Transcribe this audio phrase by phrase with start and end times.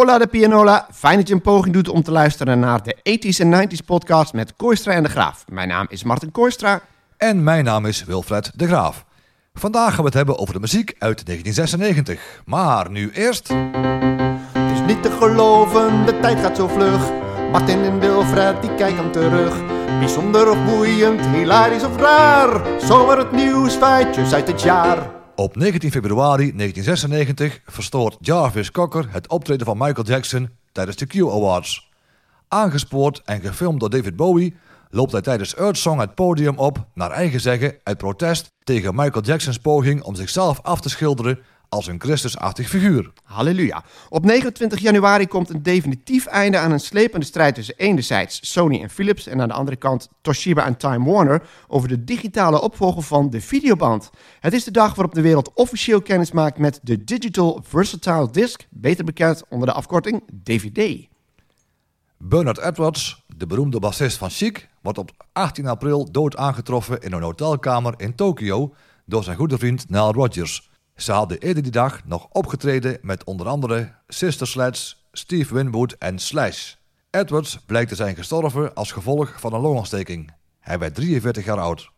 [0.00, 3.38] Hola de Pianola, fijn dat je een poging doet om te luisteren naar de 80s
[3.38, 5.44] en 90s podcast met Koistra en de Graaf.
[5.48, 6.80] Mijn naam is Martin Koistra.
[7.16, 9.04] En mijn naam is Wilfred de Graaf.
[9.54, 12.42] Vandaag gaan we het hebben over de muziek uit 1996.
[12.44, 13.48] Maar nu eerst...
[14.52, 17.10] Het is niet te geloven, de tijd gaat zo vlug.
[17.50, 19.56] Martin en Wilfred, die kijken terug.
[19.98, 22.80] Bijzonder of boeiend, hilarisch of raar.
[22.80, 25.19] Zomaar het nieuws, feitjes uit het jaar.
[25.40, 31.16] Op 19 februari 1996 verstoort Jarvis Cocker het optreden van Michael Jackson tijdens de Q
[31.16, 31.90] Awards.
[32.48, 34.54] Aangespoord en gefilmd door David Bowie
[34.90, 39.24] loopt hij tijdens Earth Song het podium op, naar eigen zeggen, uit protest tegen Michael
[39.24, 41.38] Jacksons poging om zichzelf af te schilderen
[41.70, 43.12] als een Christusachtig figuur.
[43.24, 43.84] Halleluja.
[44.08, 48.90] Op 29 januari komt een definitief einde aan een slepende strijd tussen enerzijds Sony en
[48.90, 53.30] Philips en aan de andere kant Toshiba en Time Warner over de digitale opvolger van
[53.30, 54.10] de videoband.
[54.40, 58.66] Het is de dag waarop de wereld officieel kennis maakt met de Digital Versatile Disc,
[58.70, 61.08] beter bekend onder de afkorting DVD.
[62.18, 67.22] Bernard Edwards, de beroemde bassist van Chic, wordt op 18 april dood aangetroffen in een
[67.22, 68.74] hotelkamer in Tokio
[69.04, 70.69] door zijn goede vriend Nile Rodgers.
[71.00, 76.18] Ze hadden eerder die dag nog opgetreden met onder andere Sister Sledge, Steve Winwood en
[76.18, 76.74] Slash.
[77.10, 80.32] Edwards blijkt te zijn gestorven als gevolg van een longontsteking.
[80.60, 81.90] Hij werd 43 jaar oud.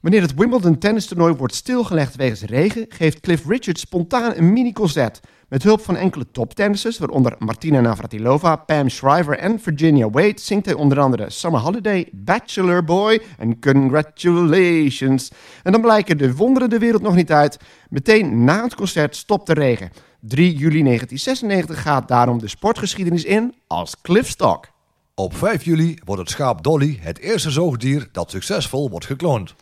[0.00, 5.20] Wanneer het Wimbledon tennistoernooi wordt stilgelegd wegens regen, geeft Cliff Richard spontaan een mini-concert.
[5.50, 10.74] Met hulp van enkele toptennissers, waaronder Martina Navratilova, Pam Shriver en Virginia Wade, zingt hij
[10.74, 15.30] onder andere Summer Holiday, Bachelor Boy en Congratulations.
[15.62, 17.58] En dan blijken de wonderen de wereld nog niet uit.
[17.88, 19.90] Meteen na het concert stopt de regen.
[20.20, 24.68] 3 juli 1996 gaat daarom de sportgeschiedenis in als Cliffstock.
[25.14, 29.54] Op 5 juli wordt het schaap Dolly het eerste zoogdier dat succesvol wordt gekloond.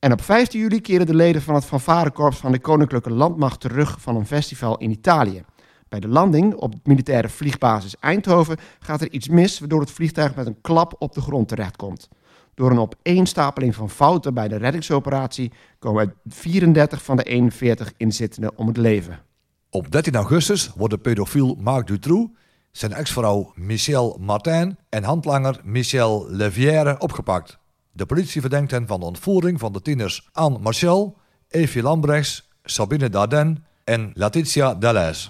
[0.00, 4.00] En op 15 juli keren de leden van het fanfarekorps van de Koninklijke Landmacht terug
[4.00, 5.44] van een festival in Italië.
[5.88, 10.34] Bij de landing op de militaire vliegbasis Eindhoven gaat er iets mis, waardoor het vliegtuig
[10.34, 12.08] met een klap op de grond terechtkomt.
[12.54, 18.66] Door een opeenstapeling van fouten bij de reddingsoperatie komen 34 van de 41 inzittenden om
[18.66, 19.18] het leven.
[19.70, 22.30] Op 13 augustus wordt pedofiel Marc Dutroux,
[22.72, 27.59] zijn ex-vrouw Michel Martin en handlanger Michel Levière opgepakt.
[27.92, 31.16] De politie verdenkt hen van de ontvoering van de tieners Anne Marchal,
[31.48, 35.28] Evie Lambrechts, Sabine Dardenne en Letitia Deleuze.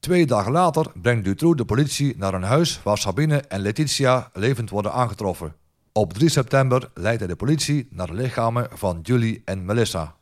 [0.00, 4.70] Twee dagen later brengt Dutroux de politie naar een huis waar Sabine en Letitia levend
[4.70, 5.54] worden aangetroffen.
[5.92, 10.14] Op 3 september leidt hij de politie naar de lichamen van Julie en Melissa.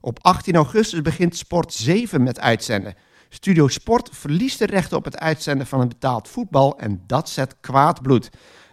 [0.00, 2.94] Op 18 augustus begint Sport 7 met uitzenden.
[3.28, 7.56] Studio Sport verliest de rechten op het uitzenden van het betaald voetbal en dat zet
[7.60, 8.30] kwaad bloed.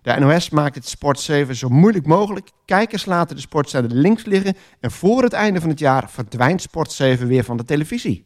[0.08, 2.50] De NOS maakt het Sport 7 zo moeilijk mogelijk.
[2.66, 6.92] Kijkers laten de sportzender links liggen en voor het einde van het jaar verdwijnt Sport
[6.92, 8.26] 7 weer van de televisie.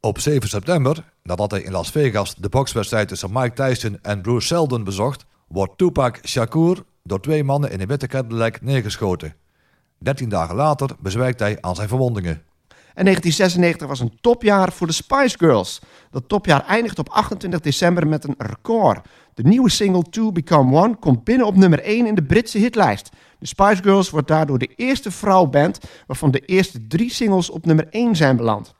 [0.00, 4.46] Op 7 september, nadat hij in Las Vegas de bokswedstrijd tussen Mike Tyson en Bruce
[4.46, 9.34] Seldon bezocht, wordt Tupac Shakur door twee mannen in een witte Cadillac neergeschoten.
[9.98, 12.42] 13 dagen later bezwijkt hij aan zijn verwondingen.
[12.98, 15.80] En 1996 was een topjaar voor de Spice Girls.
[16.10, 19.06] Dat topjaar eindigt op 28 december met een record.
[19.38, 23.08] De nieuwe single To Become One komt binnen op nummer 1 in de Britse hitlijst.
[23.38, 27.86] De Spice Girls wordt daardoor de eerste vrouwband waarvan de eerste drie singles op nummer
[27.90, 28.74] 1 zijn beland.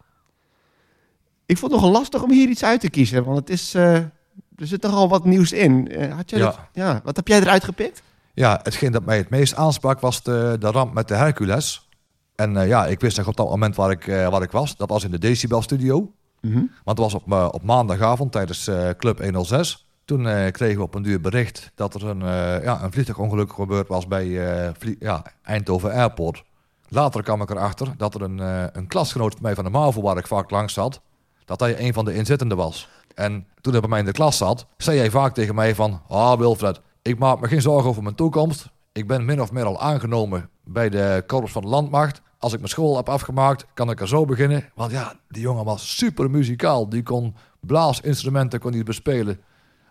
[1.46, 3.94] Ik vond het nogal lastig om hier iets uit te kiezen, want het is, uh,
[3.96, 4.10] er
[4.56, 6.00] zit nogal wat nieuws in.
[6.00, 6.44] Uh, had jij Ja.
[6.44, 8.02] dat- ja, wat heb jij eruit gepikt?
[8.34, 11.88] Ja, hetgeen dat mij het meest aansprak was de, de ramp met de Hercules.
[12.34, 14.76] En eh, ja, ik wist nog op dat moment waar ik, eh, waar ik was.
[14.76, 16.12] Dat was in de Decibel Studio.
[16.40, 19.87] Want het was op, eh, op maandagavond tijdens eh, Club 106.
[20.08, 23.52] Toen eh, kregen we op een duur bericht dat er een, eh, ja, een vliegtuigongeluk
[23.52, 26.44] gebeurd was bij eh, ja, Eindhoven Airport.
[26.88, 28.38] Later kwam ik erachter dat er een,
[28.78, 31.00] een klasgenoot van mij van de MAVO waar ik vaak langs zat,
[31.44, 32.88] dat hij een van de inzittenden was.
[33.14, 36.02] En toen hij bij mij in de klas zat, zei hij vaak tegen mij van...
[36.08, 38.68] Ah Wilfred, ik maak me geen zorgen over mijn toekomst.
[38.92, 42.20] Ik ben min of meer al aangenomen bij de korps van de landmacht.
[42.38, 44.70] Als ik mijn school heb afgemaakt, kan ik er zo beginnen.
[44.74, 46.88] Want ja, die jongen was super muzikaal.
[46.88, 49.40] Die kon blaasinstrumenten kon hij bespelen.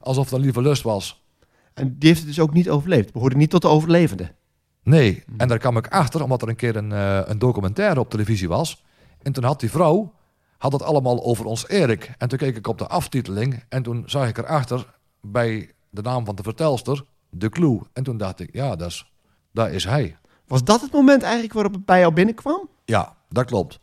[0.07, 1.25] Alsof het een lieve lust was.
[1.73, 3.13] En die heeft het dus ook niet overleefd.
[3.13, 4.35] Behoorde niet tot de overlevenden.
[4.83, 8.09] Nee, en daar kwam ik achter omdat er een keer een, eh, een documentaire op
[8.09, 8.83] televisie was.
[9.21, 10.13] En toen had die vrouw
[10.57, 12.11] had het allemaal over ons Erik.
[12.17, 16.25] En toen keek ik op de aftiteling en toen zag ik erachter bij de naam
[16.25, 17.79] van de vertelster de clue.
[17.93, 19.11] En toen dacht ik, ja, dat is,
[19.51, 20.17] dat is hij.
[20.47, 22.69] Was dat het moment eigenlijk waarop het bij jou binnenkwam?
[22.85, 23.79] Ja, dat klopt.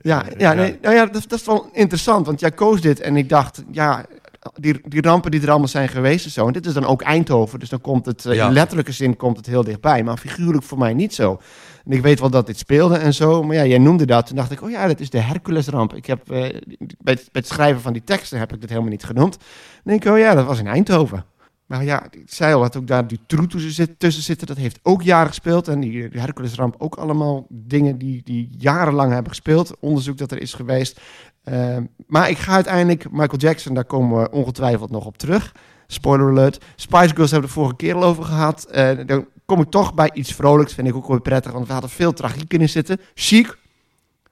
[0.00, 3.16] Ja, ja, nee, nou ja dat, dat is wel interessant, want jij koos dit en
[3.16, 4.06] ik dacht, ja,
[4.54, 6.46] die, die rampen die er allemaal zijn geweest en zo.
[6.46, 8.46] En dit is dan ook Eindhoven, dus dan komt het, eh, Ja.
[8.46, 10.02] in letterlijke zin komt het heel dichtbij.
[10.04, 11.40] Maar figuurlijk voor mij niet zo.
[11.84, 14.26] En ik weet wel dat dit speelde en zo, maar ja, jij noemde dat.
[14.26, 15.94] Toen dacht ik, oh ja, dat is de Herculesramp.
[15.94, 18.90] Ik heb, eh, bij, het, bij het schrijven van die teksten heb ik dit helemaal
[18.90, 19.38] niet genoemd.
[19.38, 19.48] Dan
[19.84, 21.24] denk ik, oh ja, dat was in Eindhoven.
[21.66, 24.46] Maar ja, ik zei al dat ook daar die troe tussen zit- tussen zitten.
[24.46, 25.68] Dat heeft ook jaren gespeeld.
[25.68, 29.76] En die, die Herculesramp ook allemaal dingen die, die jarenlang hebben gespeeld.
[29.80, 31.00] Onderzoek dat er is geweest.
[31.46, 31.76] Eh,
[32.06, 35.54] maar ik ga uiteindelijk Michael Jackson, daar komen we ongetwijfeld nog op terug.
[35.86, 36.64] Spoiler alert.
[36.76, 38.64] Spice Girls hebben we de vorige keer al over gehad.
[38.64, 40.74] Eh, dan kom ik toch bij iets vrolijks.
[40.74, 43.00] Vind ik ook wel prettig, want we hadden veel tragiek in zitten.
[43.14, 43.58] Chic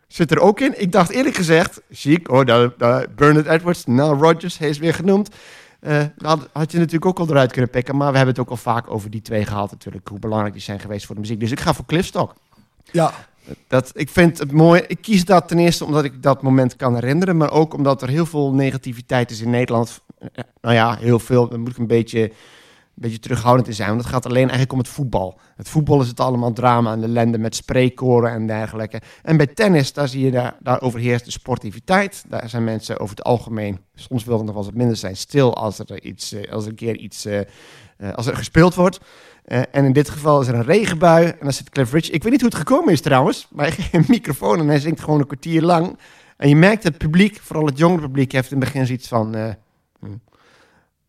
[0.06, 0.80] zit er ook in.
[0.80, 2.68] Ik dacht eerlijk gezegd, Chic, oh,
[3.16, 5.28] Bernard Edwards, Nile Rodgers, hij weer genoemd.
[5.80, 7.96] Eh, had, had je natuurlijk ook al eruit kunnen pikken.
[7.96, 10.08] Maar we hebben het ook al vaak over die twee gehad natuurlijk.
[10.08, 11.40] Hoe belangrijk die zijn geweest voor de muziek.
[11.40, 12.34] Dus ik ga voor Cliffstock.
[12.90, 13.12] Ja,
[13.66, 14.82] Dat, ik vind het mooi.
[14.86, 17.36] Ik kies dat ten eerste omdat ik dat moment kan herinneren.
[17.36, 20.00] Maar ook omdat er heel veel negativiteit is in Nederland.
[20.18, 20.28] Eh,
[20.60, 21.48] Nou ja, heel veel.
[21.48, 22.32] Daar moet ik een beetje, een
[22.94, 23.88] beetje terughoudend in zijn.
[23.88, 25.38] Want het gaat alleen eigenlijk om het voetbal.
[25.56, 29.00] Het voetbal is het allemaal drama en ellende met spreekkoren en dergelijke.
[29.22, 32.24] En bij tennis, daar zie je, daar, daar overheerst de sportiviteit.
[32.28, 35.56] Daar zijn mensen over het algemeen, soms wil het nog wel wat minder zijn, stil
[35.56, 37.46] als er, iets, eh, als er een keer iets, eh, eh,
[38.14, 39.00] als er gespeeld wordt.
[39.44, 41.94] Eh, en in dit geval is er een regenbui en dan zit Cliff.
[41.94, 44.78] Ik weet niet hoe het gekomen is trouwens, maar hij heeft een microfoon en hij
[44.78, 45.98] zingt gewoon een kwartier lang.
[46.36, 49.34] En je merkt het publiek, vooral het jongere publiek, heeft in het begin zoiets van...
[49.34, 49.48] eh,
[50.00, 50.06] hm.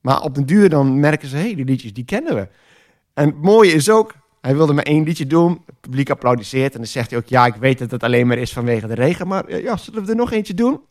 [0.02, 2.48] Maar op den duur dan merken ze, hé, hey, die liedjes die kennen we.
[3.14, 6.78] En het mooie is ook, hij wilde maar één liedje doen, het publiek applaudisseert en
[6.78, 9.28] dan zegt hij ook, ja, ik weet dat het alleen maar is vanwege de regen,
[9.28, 10.82] maar eh, ja, zullen we er nog eentje doen?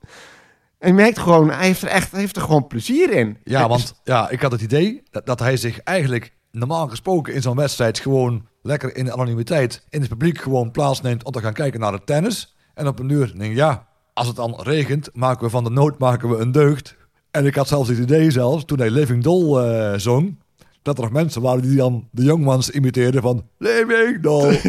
[0.79, 3.39] En je merkt gewoon, hij heeft er echt hij heeft er gewoon plezier in.
[3.45, 7.43] ja want ja, ik had het idee dat, dat hij zich eigenlijk normaal gesproken in
[7.43, 11.53] zo'n wedstrijd gewoon lekker in de anonimiteit in het publiek gewoon plaatsneemt om te gaan
[11.53, 12.57] kijken naar het tennis.
[12.75, 15.71] En op een uur denk ik, ja, als het dan regent, maken we van de
[15.71, 16.97] nood maken we een deugd.
[17.31, 20.39] En ik had zelfs het idee zelfs, toen hij Living Doll eh, zong,
[20.85, 24.61] dat er nog mensen waren die dan de jongmans imiteerden van Living Doll.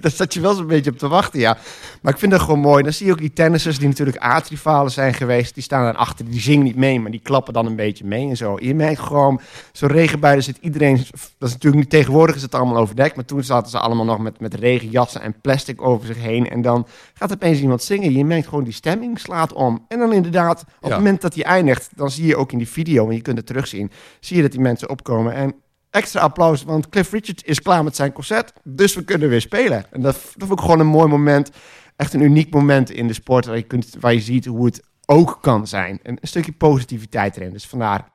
[0.00, 1.56] Daar zat je wel zo'n beetje op te wachten, ja.
[2.02, 2.82] Maar ik vind dat gewoon mooi.
[2.82, 5.54] Dan zie je ook die tennissers die natuurlijk aardrivalen zijn geweest.
[5.54, 8.28] Die staan dan achter, die zingen niet mee, maar die klappen dan een beetje mee
[8.28, 8.56] en zo.
[8.60, 9.40] Je merkt gewoon,
[9.72, 10.96] zo'n regenbui, daar zit iedereen...
[11.38, 13.16] Dat is natuurlijk niet tegenwoordig, is het allemaal overdekt.
[13.16, 16.48] Maar toen zaten ze allemaal nog met, met regenjassen en plastic over zich heen.
[16.48, 18.12] En dan gaat opeens iemand zingen.
[18.12, 19.84] Je merkt gewoon, die stemming slaat om.
[19.88, 20.88] En dan inderdaad, op Ja.
[20.88, 21.90] het moment dat hij eindigt...
[21.96, 23.90] dan zie je ook in die video, en je kunt het terugzien...
[24.20, 25.54] zie je dat die mensen opkomen en...
[25.90, 28.52] Extra applaus, want Cliff Richard is klaar met zijn concert.
[28.64, 29.84] Dus we kunnen weer spelen.
[29.90, 31.50] En dat, dat vond ik gewoon een mooi moment.
[31.96, 34.82] Echt een uniek moment in de sport waar je, kunt, waar je ziet hoe het
[35.06, 36.00] ook kan zijn.
[36.02, 37.52] En een stukje positiviteit erin.
[37.52, 38.08] Dus vandaar.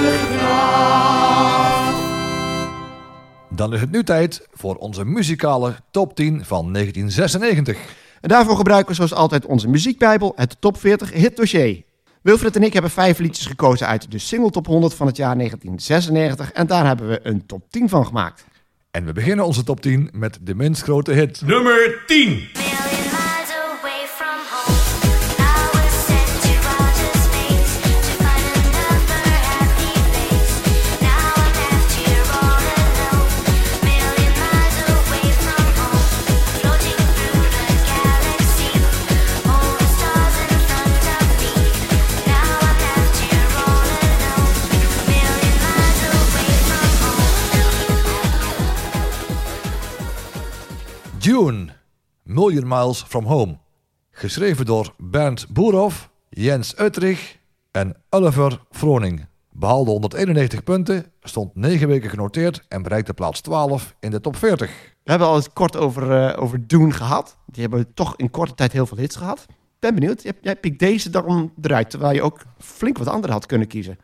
[0.02, 1.10] Begraaf.
[3.48, 7.78] Dan is het nu tijd voor onze muzikale top 10 van 1996.
[8.20, 11.82] En daarvoor gebruiken we zoals altijd onze muziekbijbel, het top 40 hit dossier.
[12.22, 15.36] Wilfred en ik hebben vijf liedjes gekozen uit de single top 100 van het jaar
[15.36, 16.52] 1996.
[16.52, 18.44] En daar hebben we een top 10 van gemaakt.
[18.90, 21.42] En we beginnen onze top 10 met de minst grote hit.
[21.42, 22.48] Nummer 10.
[52.32, 53.58] Million Miles From Home.
[54.10, 57.38] Geschreven door Bernd Boerhoff, Jens Utrich
[57.70, 59.26] en Oliver Froning.
[59.52, 64.70] Behaalde 191 punten, stond 9 weken genoteerd en bereikte plaats 12 in de top 40.
[65.04, 67.36] We hebben al eens kort over, eh over Doen gehad.
[67.46, 69.46] Die hebben toch in korte tijd heel veel hits gehad.
[69.78, 70.22] Ben benieuwd.
[70.22, 73.98] Jij, jij pikt deze dan eruit, terwijl je ook flink wat andere had kunnen kiezen.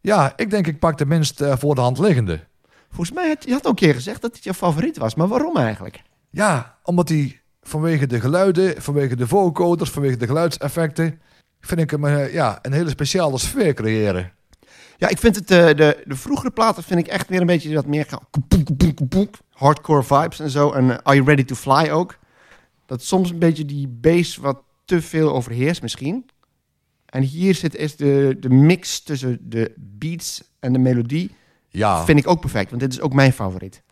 [0.00, 2.40] Ja, ik denk ik pak de minst eh, voor de hand liggende.
[2.88, 5.14] Volgens mij had je had ook een keer gezegd dat het jouw favoriet was.
[5.14, 6.02] Maar waarom eigenlijk?
[6.34, 11.20] Ja, omdat hij vanwege de geluiden, vanwege de vocoders, vanwege de geluidseffecten...
[11.60, 14.32] vind ik hem eh, ja, een hele speciale sfeer creëren.
[14.96, 17.74] Ja, ik vind het, eh, de, de vroegere platen vind ik echt weer een beetje
[17.74, 18.06] wat meer
[19.50, 20.72] Hardcore vibes en zo.
[20.72, 22.18] En eh, Are You Ready to Fly ook.
[22.86, 26.26] Dat soms een beetje die bass wat te veel overheerst misschien.
[27.06, 31.36] En hier zit is de, de mix tussen de beats en de melodie.
[31.68, 33.83] Ja, Vind ik ook perfect, want dit is ook mijn favoriet.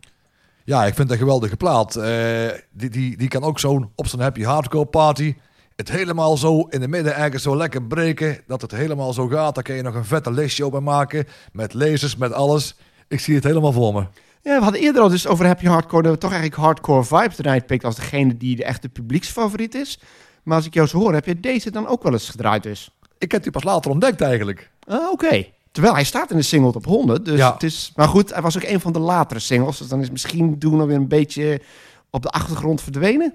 [0.65, 1.95] Ja, ik vind dat een geweldige plaat.
[1.95, 5.35] Eh, die, die, die kan ook zo'n op zo'n happy hardcore party.
[5.75, 8.41] Het helemaal zo in de midden ergens zo lekker breken.
[8.47, 9.55] Dat het helemaal zo gaat.
[9.55, 11.25] Daar kun je nog een vette lichtshow bij maken.
[11.51, 12.75] Met lasers, met alles.
[13.07, 14.05] Ik zie het helemaal voor me.
[14.41, 17.39] Ja, we hadden eerder al dus over Happy Hardcore, dat we toch eigenlijk Hardcore Vibes
[17.39, 19.99] eruit pikt als degene die de echte publieksfavoriet is.
[20.43, 22.89] Maar als ik jou zo hoor, heb je deze dan ook wel eens gedraaid dus?
[23.17, 24.71] Ik heb die pas later ontdekt eigenlijk.
[24.87, 25.45] Ah, oké.
[25.73, 27.53] Terwijl hij staat in de single top 100, dus Ja.
[27.53, 27.91] het is...
[27.95, 30.79] Maar goed, hij was ook een van de latere singles, dus dan is misschien doen
[30.79, 31.61] alweer een beetje
[32.09, 33.33] op de achtergrond verdwenen.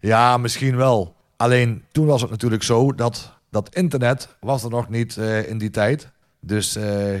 [0.00, 1.14] Ja, misschien wel.
[1.36, 5.58] Alleen toen was het natuurlijk zo dat dat internet was er nog niet eh, in
[5.58, 6.08] die tijd.
[6.40, 7.20] Dus eh,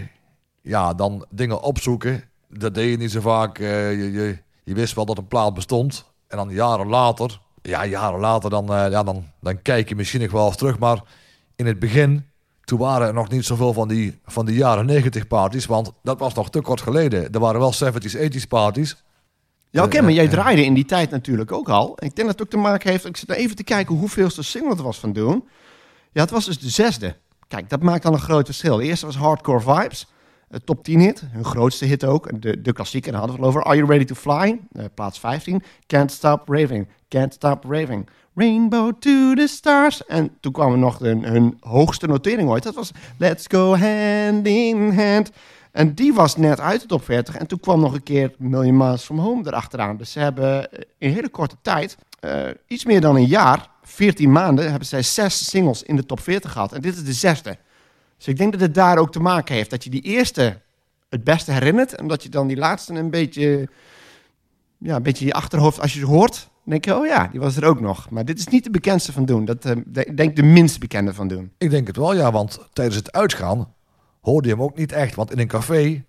[0.62, 3.58] ja, dan dingen opzoeken, dat deed je niet zo vaak.
[3.58, 6.04] Eh, je, je, je wist wel dat een plaat bestond.
[6.28, 10.20] En dan jaren later, ja, jaren later, dan, eh, ja, dan, dan kijk je misschien
[10.20, 10.78] nog wel eens terug.
[10.78, 11.02] Maar
[11.56, 12.26] in het begin,
[12.66, 15.66] toen waren er nog niet zoveel van die, van die jaren 90 parties.
[15.66, 17.32] Want dat was nog te kort geleden.
[17.32, 18.96] Er waren wel 70s, 80s parties.
[19.70, 21.92] Ja, oké, Eh, maar jij eh, draaide in die tijd natuurlijk ook al.
[21.92, 23.04] Ik denk dat het ook te maken heeft...
[23.04, 25.44] Ik zit nou even te kijken hoeveelste single het was van Doen.
[26.12, 27.16] Ja, het was dus de zesde.
[27.48, 28.76] Kijk, dat maakt dan een groot verschil.
[28.76, 30.06] De eerste was Hardcore Vibes.
[30.48, 31.22] eh, top 10 hit.
[31.30, 32.42] Hun grootste hit ook.
[32.42, 33.66] De, de klassieker, daar hadden we het over.
[33.68, 34.60] Are You Ready to Fly?
[34.94, 35.62] plaats 15.
[35.86, 36.88] Can't Stop Raving.
[37.08, 38.08] Can't Stop Raving.
[38.36, 40.06] Rainbow to the Stars.
[40.06, 42.62] En toen kwam er nog hun, hun hoogste notering ooit.
[42.62, 45.30] Dat was Let's Go Hand in Hand.
[45.72, 47.36] En die was net uit de top 40.
[47.36, 49.96] En toen kwam nog een keer Million Miles From Home erachteraan.
[49.96, 54.32] Dus ze hebben eh, in hele korte tijd, eh, iets meer dan een jaar, 14
[54.32, 56.72] maanden, hebben zij zes singles in de top 40 gehad.
[56.72, 57.58] En dit is de zesde.
[58.16, 59.70] Dus ik denk dat het daar ook te maken heeft.
[59.70, 60.60] Dat je die eerste
[61.08, 61.94] het beste herinnert.
[61.94, 63.68] En dat je dan die laatste een beetje,
[64.78, 67.40] ja, een beetje in je achterhoofd, als je ze hoort, denk je, oh ja, die
[67.40, 68.10] was er ook nog.
[68.10, 69.44] Maar dit is niet de bekendste van doen.
[69.44, 71.52] Dat, eh, ik denk de minst bekende van doen.
[71.58, 73.74] Ik denk het wel, ja, want tijdens het uitgaan
[74.20, 75.14] hoorde je hem ook niet echt.
[75.14, 76.04] Want in een café,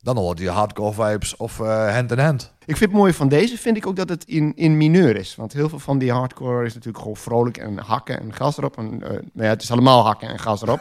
[0.00, 2.52] dan hoorde je hardcore vibes of eh, hand in hand.
[2.64, 5.34] Ik vind het mooi van deze, vind ik ook dat het in, in mineur is.
[5.34, 8.78] Want heel veel van die hardcore is natuurlijk gewoon vrolijk en hakken en gas erop.
[8.78, 10.80] En, eh, nou ja, het is allemaal hakken en gas erop.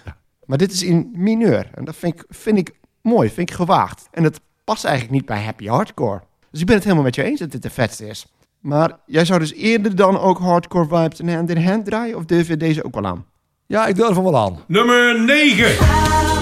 [0.46, 1.70] maar dit is in mineur.
[1.74, 4.08] En dat vind ik, vind ik mooi, vind ik gewaagd.
[4.10, 6.20] En het past eigenlijk niet bij happy hardcore.
[6.50, 8.26] Dus ik ben het helemaal met je eens dat dit de vetste is.
[8.60, 12.16] Maar jij zou dus eerder dan ook hardcore vibes en hand in hand draaien?
[12.16, 13.24] Of durf je deze ook wel aan?
[13.66, 14.58] Ja, ik durf hem wel aan.
[14.66, 16.39] Nummer 9.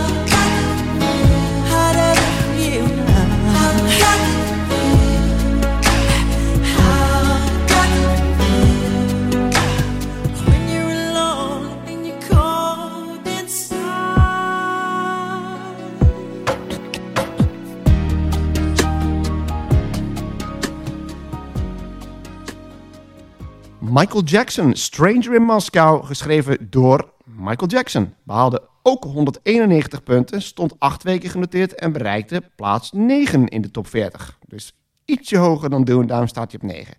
[23.98, 28.14] Michael Jackson, Stranger in Moscow, geschreven door Michael Jackson.
[28.22, 33.86] Behaalde ook 191 punten, stond acht weken genoteerd en bereikte plaats 9 in de top
[33.86, 34.38] 40.
[34.46, 34.72] Dus
[35.04, 36.94] ietsje hoger dan Doen, daarom staat hij op 9.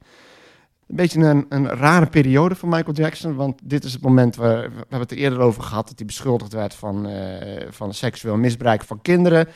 [0.87, 4.61] Een beetje een, een rare periode voor Michael Jackson, want dit is het moment, waar,
[4.61, 8.37] we hebben het er eerder over gehad, dat hij beschuldigd werd van, eh, van seksueel
[8.37, 9.47] misbruik van kinderen.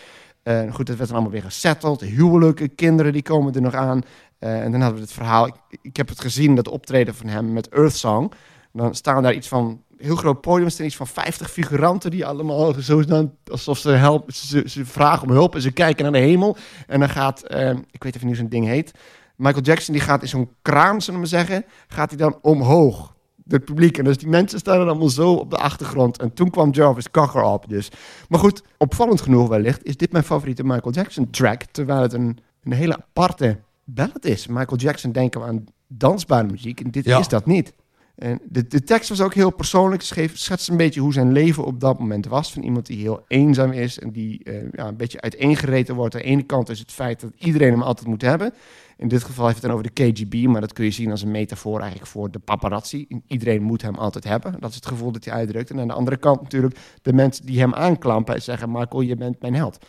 [0.44, 2.02] Eh, goed, dat werd allemaal weer gesetteld.
[2.02, 4.02] Huwelijken, kinderen, die komen er nog aan.
[4.44, 5.48] Eh, en dan hadden we het verhaal.
[5.48, 8.32] Ik, ik heb het gezien, dat optreden van hem met Earth Song.
[8.72, 9.82] Dan staan daar iets van.
[9.98, 14.34] Heel groot podium, staan iets van 50 figuranten die allemaal zo staan alsof ze helpen.
[14.34, 16.58] Ze, ze vragen om hulp en ze kijken naar de hemel.
[16.88, 18.92] En dan gaat, eh, ik weet even niet hoe zo'n ding heet.
[19.36, 23.16] Michael Jackson die gaat in zo'n kraan, zullen we zeggen, gaat hij dan omhoog.
[23.48, 23.98] Het publiek.
[23.98, 26.18] En dus die mensen staan er allemaal zo op de achtergrond.
[26.18, 27.66] En toen kwam Jarvis Cocker op.
[27.70, 27.90] Dus.
[28.30, 31.64] Maar goed, opvallend genoeg wellicht is dit mijn favoriete Michael Jackson track.
[31.72, 34.48] Terwijl het een, een hele aparte ballad is.
[34.48, 36.80] Michael Jackson denken we aan dansbare muziek.
[36.82, 37.20] En dit Ja.
[37.20, 37.74] is dat niet.
[38.16, 40.02] En de, de tekst was ook heel persoonlijk.
[40.02, 42.54] Schreef, schetst een beetje hoe zijn leven op dat moment was.
[42.54, 44.00] Van iemand die heel eenzaam is.
[44.00, 46.16] En die eh, ja, een beetje uiteengereten wordt.
[46.16, 48.54] Aan de ene kant is het feit dat iedereen hem altijd moet hebben.
[48.98, 50.46] In dit geval heeft het dan over de KGB.
[50.46, 53.08] Maar dat kun je zien als een metafoor eigenlijk voor de paparazzi.
[53.28, 54.56] Iedereen moet hem altijd hebben.
[54.60, 55.70] Dat is het gevoel dat hij uitdrukt.
[55.70, 58.36] En aan de andere kant natuurlijk de mensen die hem aanklampen.
[58.36, 59.86] En zeggen, Michael, je bent mijn held.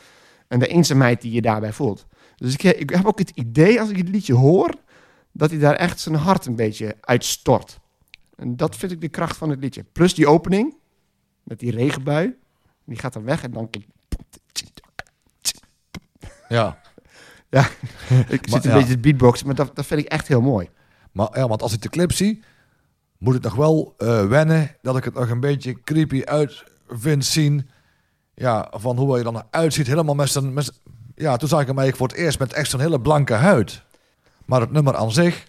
[0.48, 2.06] En de eenzaamheid die je daarbij voelt.
[2.44, 4.74] Dus ik, ik heb ook het idee als ik het liedje hoor...
[5.32, 7.80] dat hij daar echt zijn hart een beetje uitstort.
[8.36, 9.84] En dat vind ik de kracht van het liedje.
[9.92, 10.76] Plus die opening,
[11.42, 12.34] met die regenbui.
[12.84, 13.70] Die gaat dan weg en dan...
[16.48, 16.78] Ja.
[17.50, 17.68] Ja,
[18.28, 18.76] ik zit een ja.
[18.76, 20.68] beetje te beatboxen, maar dat, dat vind ik echt heel mooi.
[21.12, 22.42] Maar ja, want als ik de clip zie,
[23.18, 27.24] moet ik nog wel eh, wennen dat ik het nog een beetje creepy uit vind
[27.24, 27.68] zien.
[28.34, 29.86] Ja, van hoe hij er dan uitziet.
[29.86, 30.52] Helemaal met zijn...
[30.52, 30.80] Met,
[31.14, 33.82] ja, toen zag ik hem eigenlijk voor het eerst met echt zo'n hele blanke huid.
[34.44, 35.46] Maar het nummer aan zich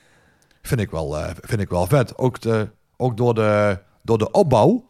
[0.61, 2.17] vind ik wel, eh, vind ik wel vet.
[2.17, 4.89] Ook, de, ook door, de, door de opbouw.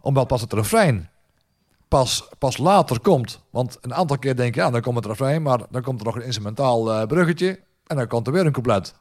[0.00, 1.08] Omdat pas het refrein
[1.94, 3.40] pas, pas later komt.
[3.50, 5.42] Want een aantal keer denk je, ja, dan komt het refrein.
[5.42, 7.60] Maar dan komt er nog een instrumentaal eh, bruggetje.
[7.86, 8.94] En dan komt er weer een couplet.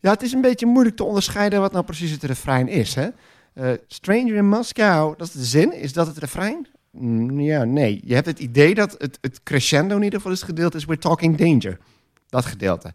[0.00, 2.94] Ja, het is een beetje moeilijk te onderscheiden wat nou precies het refrein is.
[2.94, 3.08] Hè?
[3.54, 5.72] Eh, Stranger in Moscow, dat is de zin.
[5.72, 6.66] Is dat het refrein?
[6.98, 8.00] Mm, ja, nee.
[8.04, 10.98] Je hebt het idee dat het, het crescendo in ieder geval is gedeelte is We're
[11.00, 11.78] Talking Danger.
[12.28, 12.92] Dat gedeelte.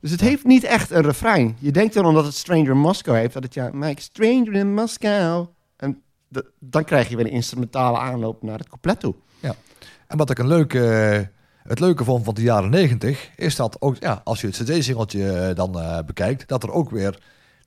[0.00, 1.56] Dus het heeft niet echt een refrein.
[1.60, 4.74] Je denkt dan omdat het Stranger in Moscow heeft, dat het ja, Mike Stranger in
[4.74, 5.46] Moscow.
[5.76, 9.14] En de- dan krijg je weer een instrumentale aanloop naar het couplet toe.
[10.06, 10.78] En wat ik een leuke,
[11.62, 15.32] het leuke vond van de jaren 90 is dat ook, ja, als je het CD-singeltje
[15.32, 17.18] eh, dan eh, bekijkt, dat er ook weer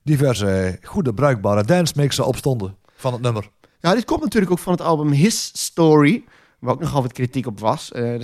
[0.02, 3.48] diverse goede bruikbare dance mixen op stonden van het nummer.
[3.82, 6.24] Ja, dit komt natuurlijk ook van het album His Story,
[6.58, 7.92] waar ook nogal wat kritiek op was.
[7.92, 8.20] Eh,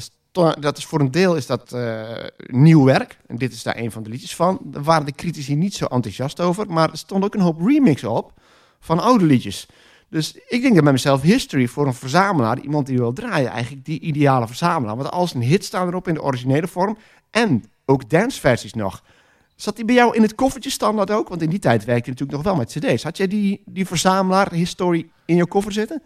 [0.61, 2.03] dat is voor een deel is dat eh,
[2.47, 3.19] nieuw werk.
[3.27, 4.59] En dit is daar een van de liedjes van.
[4.65, 6.67] Daar waren de critici niet zo enthousiast over.
[6.73, 8.33] Maar er stond ook een hoop remixen op
[8.81, 9.67] van oude liedjes.
[10.09, 13.85] Dus ik denk dat bij mezelf History voor een verzamelaar, iemand die wil draaien, eigenlijk
[13.85, 14.97] die ideale verzamelaar.
[14.97, 16.99] Want als een hit staan erop in de originele vorm
[17.31, 19.03] en ook danceversies nog.
[19.59, 21.29] Zat die bij jou in het koffertje standaard ook?
[21.29, 23.03] Want in die tijd werkte je natuurlijk nog wel met cd's.
[23.03, 26.03] Had jij die, die verzamelaar History in je koffer zitten?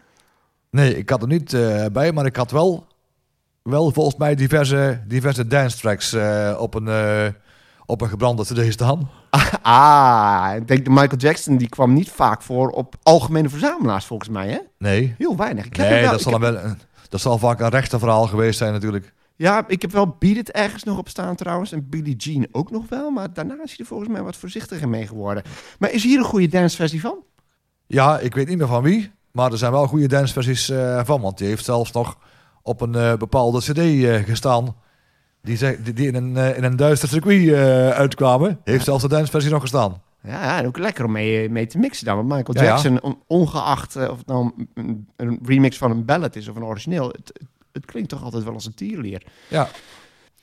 [0.71, 2.87] Nee, ik had er niet eh, bij, maar ik had wel,
[3.62, 7.26] wel volgens mij diverse, diverse dance tracks eh, op, een, eh,
[7.87, 9.11] op een gebrande CD staan.
[9.62, 14.28] Ah, ik denk de Michael Jackson die kwam niet vaak voor op algemene verzamelaars volgens
[14.28, 14.59] mij, hè?
[14.78, 15.64] Nee, Heel weinig.
[15.66, 16.75] Ik heb nee wel, dat, zal heb- wel,
[17.09, 19.12] dat zal vaak een rechterverhaal geweest zijn natuurlijk.
[19.42, 21.72] Ja, ik heb wel Beat It ergens nog op staan trouwens.
[21.72, 23.11] En Billie Jean ook nog wel.
[23.11, 25.42] Maar daarna is hij er volgens mij wat voorzichtiger mee geworden.
[25.78, 27.16] Maar is hier een goede danceversie van?
[27.87, 31.20] Ja, ik weet niet meer van wie, maar er zijn wel goede danceversies eh van.
[31.20, 32.18] Want die heeft zelfs nog
[32.62, 34.76] op een eh, bepaalde cd eh, gestaan.
[35.42, 37.52] Die, ze- die, die in, een, in een duister circuit
[37.94, 38.61] uitkwamen.
[38.64, 40.02] Heeft zelfs de danceversie nog gestaan.
[40.22, 42.16] Ja, ja, en ook lekker om mee, mee te mixen dan.
[42.16, 42.68] Want Michael Ja, ja.
[42.68, 46.64] Jackson, on- ongeacht of het nou een, een remix van een ballad is of een
[46.64, 47.08] origineel...
[47.08, 47.32] Het,
[47.73, 49.23] het, klinkt toch altijd wel als een tierleer.
[49.49, 49.69] Ja.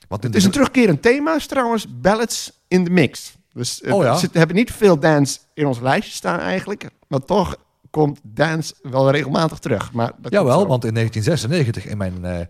[0.07, 3.37] Want in Het is een terugkerend thema, trouwens ballads in de mix.
[3.53, 4.19] Dus eh, Oh ja?
[4.19, 6.89] we hebben niet veel dance in ons lijstje staan eigenlijk.
[7.07, 7.55] Maar toch
[7.89, 9.91] komt dance wel regelmatig terug.
[9.93, 12.45] Maar dat Jawel, want in 1996 in mijn eh,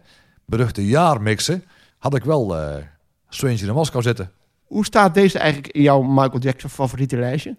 [0.45, 1.63] beruchte jaarmixen
[1.97, 2.83] had ik wel eh
[3.29, 4.31] Stranger in Moskou zitten.
[4.63, 7.57] Hoe staat deze eigenlijk in jouw Michael Jackson favoriete lijstje?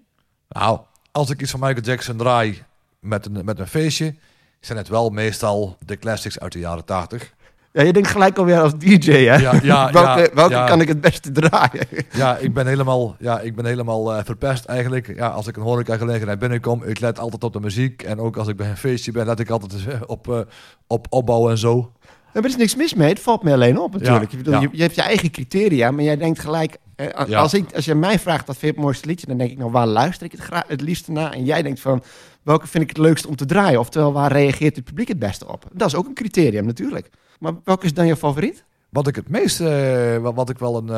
[0.48, 0.80] Nou,
[1.12, 2.62] als ik iets van Michael Jackson draai
[3.00, 4.14] met een, met een feestje,
[4.60, 7.32] zijn het wel meestal de classics uit de jaren 80.
[7.72, 9.36] Ja, je denkt gelijk alweer als DJ, hè?
[9.36, 11.86] Ja, ja, welke ja, welke kan ik het beste draaien?
[12.12, 15.16] Ja, ik ben helemaal, ja, ik ben helemaal eh, verpest eigenlijk.
[15.16, 18.02] Ja, als ik een horecagelegenheid binnenkom, ik let altijd op de muziek.
[18.02, 20.40] En ook als ik bij een feestje ben, let ik altijd eh, op, eh,
[20.86, 21.92] op opbouw en zo.
[22.32, 24.30] er is niks mis mee, het valt me alleen op natuurlijk.
[24.30, 26.76] Je, je hebt je eigen criteria, maar jij denkt gelijk...
[26.96, 29.26] eh, als, ik, als je mij vraagt, wat vind je het mooiste liedje?
[29.26, 31.32] Dan denk ik, nou, waar luister ik het, het liefste naar?
[31.32, 32.02] En jij denkt van,
[32.42, 33.80] welke vind ik het leukste om te draaien?
[33.80, 35.64] Oftewel, waar reageert het publiek het beste op?
[35.72, 37.10] Dat is ook een criterium natuurlijk.
[37.38, 38.64] Maar welke is dan je favoriet?
[38.90, 40.88] Wat ik het meest, eh, wat, ik wel een,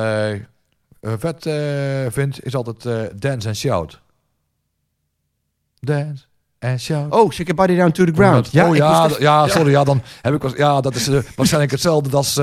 [1.01, 1.55] eh, vet eh,
[2.13, 4.01] vind, is altijd Dance and Shout.
[5.81, 6.25] Dance
[6.59, 7.13] and Shout.
[7.13, 8.47] Oh, Shake Your Body Down to the Ground.
[8.69, 11.73] oh ja, d- echt- ja, sorry, ja, dan heb ik, was- ja, dat is waarschijnlijk
[11.73, 12.41] hetzelfde als,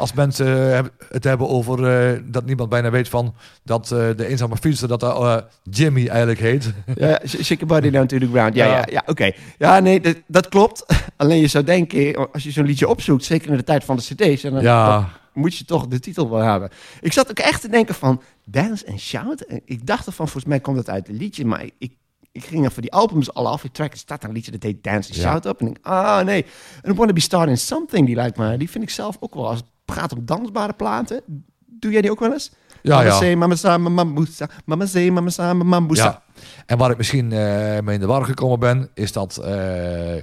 [0.00, 3.34] als mensen eh, het hebben over eh, dat niemand bijna weet van
[3.64, 6.72] dat eh, de eenzame fietser dat eh, Jimmy eigenlijk heet.
[6.94, 8.54] Ja, sh- shake your body down to the ground.
[8.54, 8.84] Ja, ja, Ja.
[8.90, 9.30] ja, oké.
[9.58, 10.84] Ja, nee, dat, dat klopt.
[11.16, 14.02] Alleen je zou denken, als je zo'n liedje opzoekt, zeker in de tijd van de
[14.02, 16.70] cd's, en dan, dan Ja, moet je toch de titel wel hebben.
[17.00, 19.44] Ik zat ook echt te denken van Dance and Shout.
[19.64, 21.92] Ik dacht ervan, volgens mij komt het uit een liedje, maar ik,
[22.32, 23.64] ik ging even die albums al af.
[23.64, 25.20] Ik track, er staat een liedje dat heet Dance and.
[25.20, 25.60] Shout op.
[25.60, 26.46] En ik, ah nee.
[26.82, 29.62] En Wanna Be Starting Something, die lijkt me, die vind ik zelf ook wel, als
[29.90, 31.22] gaat om dansbare platen.
[31.66, 32.50] Doe jij die ook wel eens?
[32.82, 33.18] ja, mama ja.
[33.18, 34.48] say, mama sa, mama moesa.
[34.64, 36.04] Mama say, mama sa, mama moesa.
[36.04, 36.22] ja.
[36.66, 40.22] En waar ik misschien eh, mee in de war gekomen ben, is dat eh,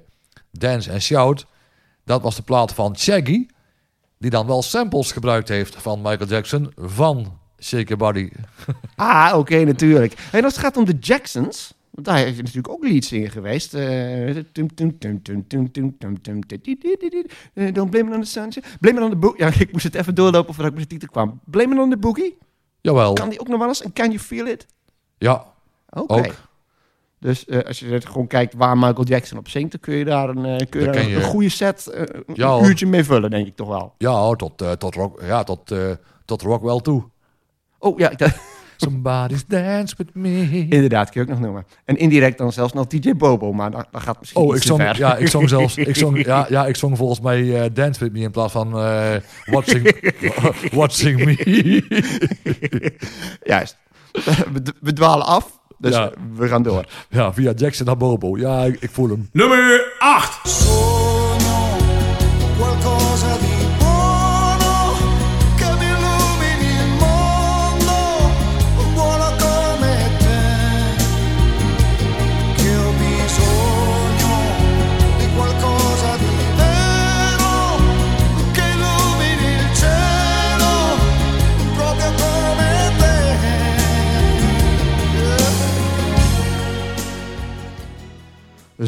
[0.52, 1.46] Dance and Shout,
[2.04, 3.48] dat was de plaat van Shaggy,
[4.18, 8.30] die dan wel samples gebruikt heeft van Michael Jackson van Shake Your Body.
[8.96, 10.14] Ah, oké, natuurlijk.
[10.32, 13.72] En als het gaat om de Jacksons, want daar is natuurlijk ook leads in geweest.
[13.72, 14.76] Don't
[17.90, 18.66] blame it on the sunshine.
[18.80, 19.40] Blame it on the boogie.
[19.40, 21.40] Ja, ik moest het even doorlopen voordat ik met de titel kwam.
[21.46, 22.38] Blame it on the boogie?
[22.82, 23.14] Jawel.
[23.14, 23.82] Kan die ook nog wel eens?
[23.82, 24.66] En can you feel it?
[25.18, 25.46] Ja,
[25.90, 26.30] Oké.
[27.20, 30.68] Dus als je gewoon kijkt waar Michael Jackson op zingt, dan kun je daar een,
[30.76, 31.92] een goede set,
[32.26, 33.94] een uurtje mee vullen, denk ik toch wel.
[33.98, 35.76] Ja, tot, tot, rock, ja, tot,
[36.26, 37.04] tot Rockwell toe.
[37.80, 38.20] Oh ja, ik.
[38.78, 40.66] Somebody's dance with me.
[40.70, 41.66] inderdaad, kun je ook nog noemen.
[41.86, 44.62] En indirect dan zelfs nog DJ Bobo, maar dat, dat gaat misschien Oh, iets ik
[44.62, 44.98] te zong, ver.
[44.98, 48.14] ja, ik zong zelfs, ik zong, ja, ja, ik zong volgens mij eh, Dance With
[48.14, 50.12] Me in plaats van eh, Watching,
[50.80, 51.84] watching Me.
[53.44, 53.78] Juist.
[54.54, 56.12] We, we dwalen af, dus Ja.
[56.36, 56.86] we gaan door.
[57.10, 58.38] Ja, via Jackson naar Bobo.
[58.38, 59.30] Ja, ik, ik voel hem.
[59.32, 60.97] Nummer 8.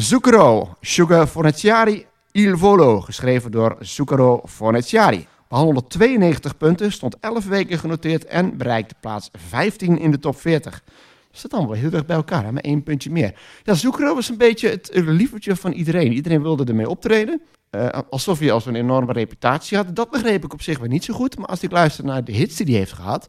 [0.00, 5.26] Zucchero, Sugar Fornaciari, Il Volo, geschreven door Zucchero Fornaciari.
[5.48, 10.82] Behaalde 192 punten, stond 11 weken genoteerd en bereikte plaats 15 in de top 40.
[11.30, 13.34] Dat zit wel heel erg bij elkaar, met één puntje meer.
[13.62, 16.12] Ja, Zucchero was een beetje het lievertje van iedereen.
[16.12, 17.42] Iedereen wilde ermee optreden.
[17.70, 19.96] Eh, alsof hij als een enorme reputatie had.
[19.96, 21.38] Dat begreep ik op zich wel niet zo goed.
[21.38, 23.28] Maar als ik luister naar de hits die hij heeft gehad...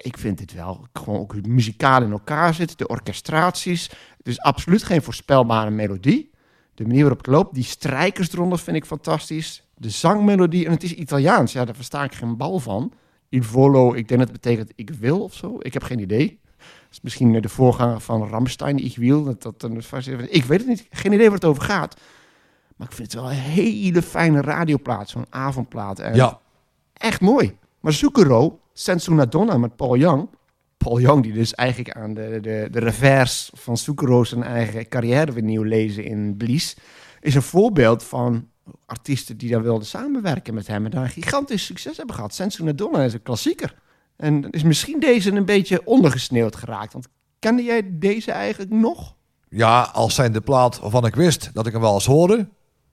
[0.00, 2.78] Ik vind dit wel gewoon ook muzikaal in elkaar zit.
[2.78, 3.90] De orchestraties.
[4.16, 6.30] Het is absoluut geen voorspelbare melodie.
[6.74, 7.54] De manier waarop het loopt.
[7.54, 9.62] Die strijkers eronder vind ik fantastisch.
[9.74, 10.66] De zangmelodie.
[10.66, 11.52] En het is Italiaans.
[11.52, 12.92] Ja, daar versta ik geen bal van.
[13.28, 15.56] Il volo, ik denk dat het betekent ik wil of zo.
[15.58, 16.40] Ik heb geen idee.
[16.58, 19.24] Dat is misschien de voorganger van Ramstein, Ik wil.
[19.24, 20.86] Dat, dat, dat, ik weet het niet.
[20.90, 21.96] Geen idee waar het over gaat.
[22.76, 25.08] Maar ik vind het wel een hele fijne radioplaat.
[25.08, 25.98] Zo'n avondplaat.
[25.98, 26.40] En Ja,
[26.92, 27.56] Echt mooi.
[27.80, 30.28] Maar Zucchero, Sensu Donna met Paul Young.
[30.76, 35.32] Paul Young, die dus eigenlijk aan de, de, de revers van Zucchero zijn eigen carrière
[35.32, 36.76] weer nieuw lezen in Blies,
[37.20, 38.48] is een voorbeeld van
[38.86, 42.34] artiesten die daar wilden samenwerken met hem en daar gigantisch succes hebben gehad.
[42.34, 43.74] Sensu Donna is een klassieker.
[44.16, 46.92] En is misschien deze een beetje ondergesneeuwd geraakt.
[46.92, 49.16] Want kende jij deze eigenlijk nog?
[49.48, 52.48] ja, als zijn de plaat waarvan ik wist dat ik hem wel eens hoorde,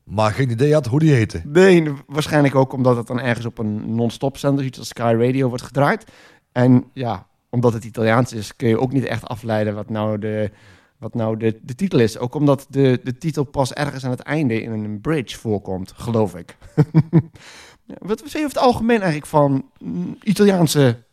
[0.05, 1.41] maar geen idee had hoe die heette.
[1.45, 5.47] Nee, waarschijnlijk ook omdat het dan ergens op een non-stop zender, iets als Sky Radio,
[5.47, 6.11] wordt gedraaid.
[6.51, 10.51] En ja, omdat het Italiaans is, kun je ook niet echt afleiden wat nou de,
[10.97, 12.17] wat nou de, de titel is.
[12.17, 16.35] Ook omdat de, de titel pas ergens aan het einde in een bridge voorkomt, geloof
[16.35, 16.57] ik.
[17.85, 21.03] Wat vind je over het algemeen eigenlijk van mm, Italiaanse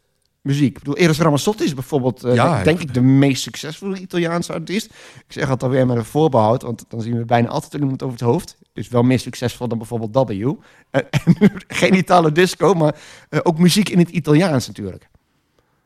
[0.42, 0.68] muziek?
[0.68, 4.86] Ik bedoel, Eros Ramazzotti is bijvoorbeeld, eh, Ja, denk ik, de meest succesvolle Italiaanse artiest.
[5.26, 8.18] Ik zeg het alweer met een voorbehoud, want dan zien we bijna altijd iemand over
[8.18, 8.56] het hoofd.
[8.72, 10.52] Dus wel meer succesvol dan bijvoorbeeld W.
[10.90, 12.94] Eh, en geen Italo disco, maar
[13.28, 15.08] eh, ook muziek in het Italiaans natuurlijk.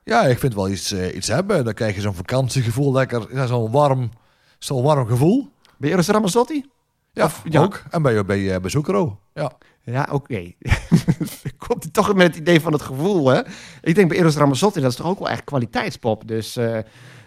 [0.05, 1.64] Ja, ik vind wel iets, eh, iets hebben.
[1.64, 4.11] Dan krijg je zo'n vakantiegevoel, lekker, ja, zo'n warm,
[4.59, 5.49] zo'n warm gevoel.
[5.79, 6.64] Bij Eros Ramazzotti?
[7.12, 7.62] Ja, Of- ja.
[7.62, 7.83] ook.
[7.90, 9.19] En bij, bij, eh, bij Zucchero.
[9.35, 9.53] Ja.
[9.92, 10.53] Ja, oké.
[11.66, 13.40] Komt hij toch met het idee van het gevoel, hè?
[13.83, 16.29] Ik denk bij Eros Ramazzotti, dat is toch ook wel echt kwaliteitspop.
[16.29, 16.79] Dus eh,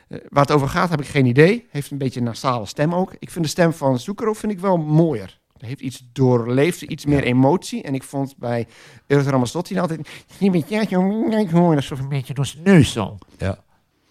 [0.08, 1.67] waar het over gaat, heb ik geen idee.
[1.69, 3.13] Heeft een beetje een nasale stem ook.
[3.19, 5.39] Ik vind de stem van Zucchero vind ik wel mooier.
[5.58, 7.84] Hij heeft iets doorleefd, iets meer emotie.
[7.84, 8.67] En ik vond bij
[9.08, 10.10] Eros Ramazzotti altijd...
[10.39, 13.17] "Je bent ja, zo- zo-" Dat is een beetje door zijn neus zo.
[13.38, 13.63] ja.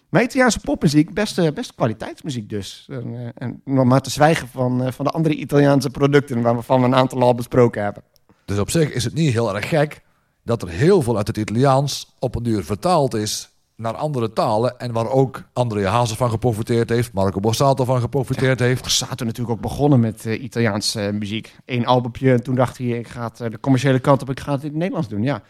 [0.09, 2.87] Maar Italiaanse popmuziek, best, best kwaliteitsmuziek dus.
[2.89, 6.41] En, eh, en nog maar te zwijgen van, eh, van de andere Italiaanse producten...
[6.41, 8.03] waarvan we een aantal al besproken hebben.
[8.49, 10.01] Dus op zich is het niet heel erg gek
[10.43, 14.79] dat er heel veel uit het Italiaans op een duur vertaald is naar andere talen.
[14.79, 18.81] En waar ook Andrea Hazes van geprofiteerd heeft, Marco Borsato van geprofiteerd heeft.
[18.81, 21.55] Borsato natuurlijk ook begonnen met eh, Italiaanse eh, muziek.
[21.65, 24.39] Eén albumpje en toen dacht hij, ik ga het, eh, de commerciële kant op, ik
[24.39, 25.23] ga het in het Nederlands doen.
[25.23, 25.41] Ja.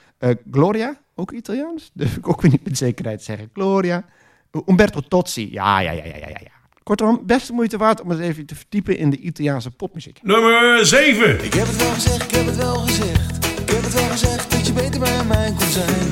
[0.51, 1.91] Gloria, ook Italiaans?
[1.93, 3.49] Durf ik ook weer niet met zekerheid zeggen.
[3.53, 4.05] Gloria.
[4.51, 6.58] Uh, Umberto Tozzi, ja, ja, ja, ja, ja, ja.
[6.89, 10.19] Kortom, best de moeite waard om eens even te verdiepen in de Italiaanse popmuziek.
[10.23, 11.43] Nummer 7.
[11.43, 13.45] Ik heb het wel gezegd, ik heb het wel gezegd.
[13.59, 16.07] Ik heb het wel gezegd dat je beter bij mij kon zijn.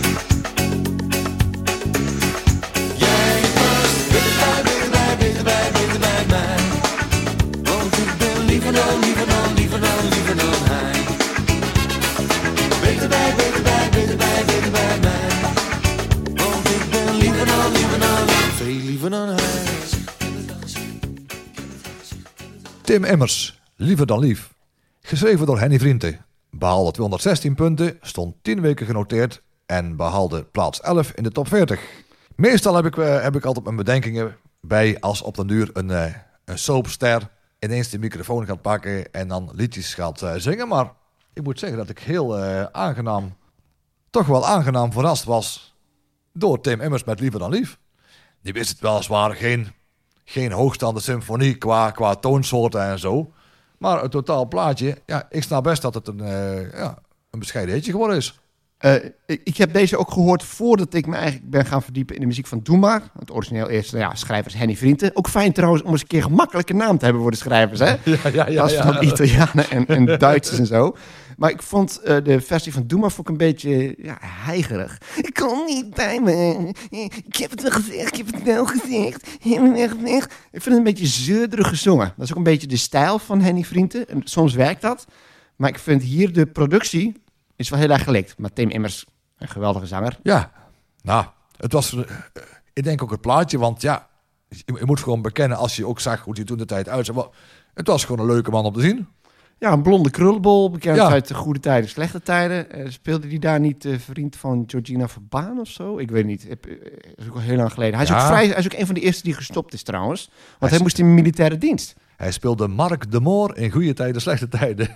[3.03, 6.57] Jij past beter bij, beter bij, beter bij, beter bij mij.
[7.63, 10.91] Want ik ben liever dan, liever dan, liever dan, liever dan hij.
[12.81, 15.29] Beter bij, beter bij, beter bij, beter bij mij.
[16.41, 19.66] Want ik ben liever dan, liever dan, veel liever dan hij.
[22.87, 24.53] Tim Emmers, Liever dan Lief.
[25.01, 26.25] Geschreven door Henny Vrienden.
[26.51, 31.81] Behaalde 216 punten, stond 10 weken genoteerd en behaalde plaats 11 in de top 40.
[32.35, 35.91] Meestal heb ik, eh, heb ik altijd mijn bedenkingen bij als op den duur een,
[35.91, 36.13] eh,
[36.45, 40.67] een soapster ineens de microfoon gaat pakken en dan liedjes gaat eh, zingen.
[40.67, 40.91] Maar
[41.33, 42.37] ik moet zeggen dat ik heel
[42.71, 43.35] aangenaam,
[44.09, 45.75] toch wel aangenaam verrast was
[46.33, 47.77] door Tim Emmers met Liever dan Lief.
[48.41, 49.75] Die wist het weliswaar geen
[50.29, 53.31] geen hoogstaande symfonie qua, qua toonsoorten en zo.
[53.77, 56.97] Maar het totaal plaatje, ja, ik snap best dat het een, eh, ja,
[57.31, 58.39] een bescheiden hitje geworden is.
[58.77, 58.93] Eh,
[59.25, 62.47] ik, heb deze ook gehoord voordat ik me eigenlijk ben gaan verdiepen in de muziek
[62.47, 63.01] van Doe Maar.
[63.19, 65.11] Het origineel is, nou ja, schrijvers Henny Vrienden.
[65.13, 67.79] Ook fijn trouwens om eens een keer een gemakkelijke naam te hebben voor de schrijvers,
[67.79, 67.95] hè?
[68.33, 70.95] Ja, ja, Als van Italianen en, en Duitsers en zo.
[71.37, 75.01] Maar ik vond eh, de versie van Doe Maar vond ik een beetje ja, heigerig.
[75.15, 76.73] Ik kom niet bij me.
[77.25, 79.27] Ik heb het wel gezegd, ik heb het wel gezegd.
[79.27, 82.13] Ik vind het een beetje zeurderig gezongen.
[82.15, 84.07] Dat is ook een beetje de stijl van Henny Vrienden.
[84.07, 85.05] En soms werkt dat.
[85.55, 87.21] Maar ik vind hier de productie
[87.55, 88.37] is wel heel erg gelikt.
[88.37, 89.05] Maar Tim Immers,
[89.37, 90.19] een geweldige zanger.
[90.23, 90.51] Ja,
[91.01, 91.25] nou,
[91.57, 92.01] het was, eh,
[92.73, 94.07] ik denk ook het plaatje, want ja,
[94.49, 97.29] je, je moet gewoon bekennen als je ook zag hoe hij toen de tijd uitzag.
[97.73, 99.07] Het was gewoon een leuke man om te zien.
[99.59, 101.09] Ja, een blonde krullenbol, bekend Ja.
[101.09, 102.71] uit de goede tijden, slechte tijden.
[102.71, 105.97] Eh, speelde hij daar niet eh, vriend van Georgina Verbaan of zo?
[105.97, 106.47] Ik weet niet.
[106.47, 106.73] Heb- eh,
[107.15, 107.95] is ook al heel lang geleden.
[107.95, 110.29] Hij is, ook vrij, hij is ook een van de eerste die gestopt is trouwens.
[110.59, 111.95] Want hij, moest in militaire dienst.
[112.17, 114.89] Hij speelde Mark de Moor in goede tijden, slechte tijden.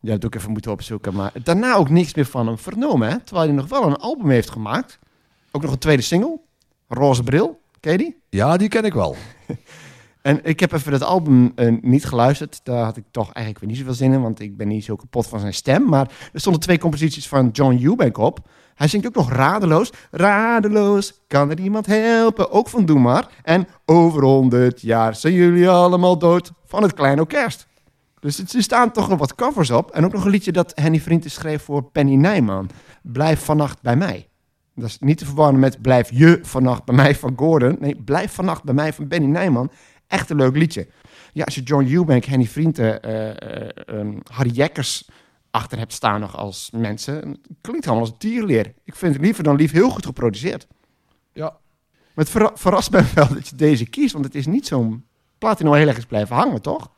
[0.00, 1.14] Ja, dat doe ik even moeten opzoeken.
[1.14, 3.08] Maar daarna ook niks meer van hem vernomen.
[3.08, 3.18] Hè?
[3.20, 4.98] Terwijl hij nog wel een album heeft gemaakt.
[5.50, 6.40] Ook nog een tweede single.
[6.88, 7.60] Roze Bril.
[7.80, 8.16] Ken je die?
[8.28, 9.16] ja, die ken ik wel.
[10.24, 12.60] En ik heb even dat album eh, niet geluisterd.
[12.62, 14.22] Daar had ik toch eigenlijk weer niet zoveel zin in.
[14.22, 15.88] Want ik ben niet zo kapot van zijn stem.
[15.88, 18.38] Maar er stonden twee composities van John Eubank op.
[18.74, 19.92] Hij zingt ook nog Radeloos.
[20.10, 22.50] Radeloos, kan er iemand helpen?
[22.50, 23.28] Ook van Doe Maar.
[23.42, 27.66] En over honderd jaar zijn jullie allemaal dood van het Kleine Orkest.
[28.20, 29.90] Dus er staan toch nog wat covers op.
[29.90, 32.70] En ook nog een liedje dat Henny Vrienden schreef voor Penny Nijman.
[33.02, 34.28] Blijf vannacht bij mij.
[34.74, 37.76] Dat is niet te verwarren met Blijf je vannacht bij mij van Gordon.
[37.80, 39.70] Nee, Blijf vannacht bij mij van Benny Nijman.
[40.06, 40.88] Echt een leuk liedje.
[41.32, 45.08] Ja, als je John Eubank, Henny Vrienden, eh, ehm, Harry Jekkers
[45.50, 47.14] achter hebt staan nog als mensen.
[47.14, 48.74] het Klinkt allemaal als dierleer.
[48.84, 50.66] Ik vind het liever dan lief heel goed geproduceerd.
[51.32, 51.56] Ja.
[51.90, 54.12] Maar het verra- verrast me wel dat je deze kiest.
[54.12, 55.04] Want het is niet zo'n
[55.38, 56.90] nou heel erg is blijven hangen, toch?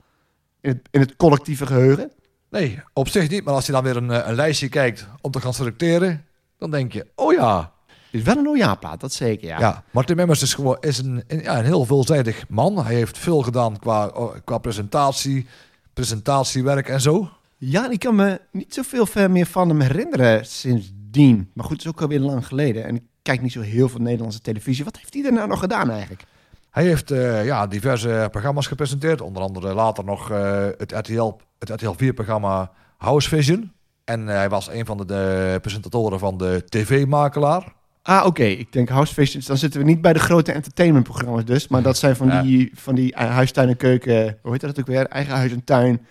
[0.60, 2.12] In het, in het collectieve geheugen.
[2.50, 3.44] Nee, op zich niet.
[3.44, 6.24] Maar als je dan weer een, eh, een lijstje kijkt om te gaan selecteren,
[6.58, 7.72] dan denk je, oh ja.
[8.16, 9.58] Is wel een OJA-plaat, dat zeker, ja.
[9.58, 12.84] Ja, Martin Memmers is, gewoon, is een, een- ja, een heel veelzijdig man.
[12.84, 15.46] Hij heeft veel gedaan qua, oh, qua presentatie,
[15.94, 17.28] presentatiewerk en zo.
[17.58, 21.50] Ja, ik kan me niet zoveel ver meer van hem herinneren sindsdien.
[21.54, 22.84] Maar goed, het is ook alweer lang geleden.
[22.84, 24.84] En ik kijk niet zo heel veel Nederlandse televisie.
[24.84, 26.24] Wat heeft hij er nou nog gedaan eigenlijk?
[26.70, 29.20] Hij heeft eh, ja, diverse programma's gepresenteerd.
[29.20, 33.72] Onder andere later nog eh, het, RTL, het RTL 4-programma House Vision.
[34.04, 37.74] En eh, hij was een van de, de presentatoren van de TV-makelaar.
[38.08, 38.42] Ah, oké.
[38.44, 39.46] Ik denk House Visions.
[39.46, 41.68] Dan zitten we niet bij de grote entertainmentprogramma's dus.
[41.68, 42.42] Maar dat zijn van Ja.
[42.42, 44.38] die, van die eh, huis, tuin en keuken...
[44.42, 45.06] Hoe heet dat ook weer?
[45.06, 46.06] Eigen huis en tuin.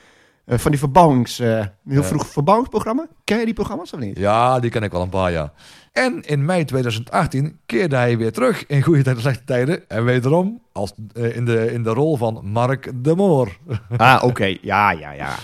[0.45, 1.39] Eh, van die verbouwings...
[1.39, 2.03] eh, heel Ja.
[2.03, 3.07] vroeg verbouwingsprogramma.
[3.23, 4.17] Ken je die programma's of niet?
[4.17, 5.51] Ja, die ken ik wel een paar jaar.
[5.91, 9.89] En in mei 2018 keerde hij weer terug in goede tijden, slechte tijden.
[9.89, 13.57] En wederom als, in, de, in de rol van Mark de Moor.
[13.97, 14.57] Ah, oké.
[14.61, 15.35] Ja, ja, ja.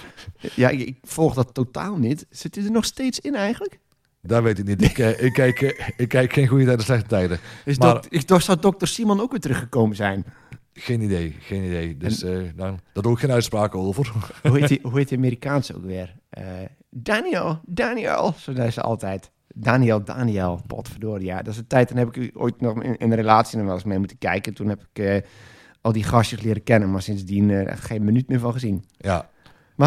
[0.56, 2.26] Ja, ik, ik volg dat totaal niet.
[2.30, 3.80] Zit hij er nog steeds in eigenlijk?
[4.22, 4.82] Dat weet ik niet.
[4.82, 7.40] Ik, eh, ik, kijk, eh, ik kijk geen goede tijden, slechte tijden.
[7.66, 10.26] Is Maar- dok- ik dacht, zou dokter Simon ook weer teruggekomen zijn?
[10.74, 11.98] Geen idee, geen idee.
[11.98, 14.12] Dus eh, nou, daar doe ik geen uitspraken over.
[14.44, 16.16] hoe, heet die, hoe heet die Amerikaanse ook weer?
[16.30, 16.44] Eh,
[16.90, 19.32] Daniel, Daniel, zo zei ze altijd.
[19.56, 21.26] Daniel, Daniel, potverdorie.
[21.26, 23.66] Ja, dat is een tijd, dan heb ik ooit nog in, in een relatie nog
[23.66, 24.54] wel eens mee moeten kijken.
[24.54, 25.22] Toen heb ik eh,
[25.82, 28.86] al die gastjes leren kennen, maar sindsdien eh, echt geen minuut meer van gezien.
[28.98, 29.30] Ja,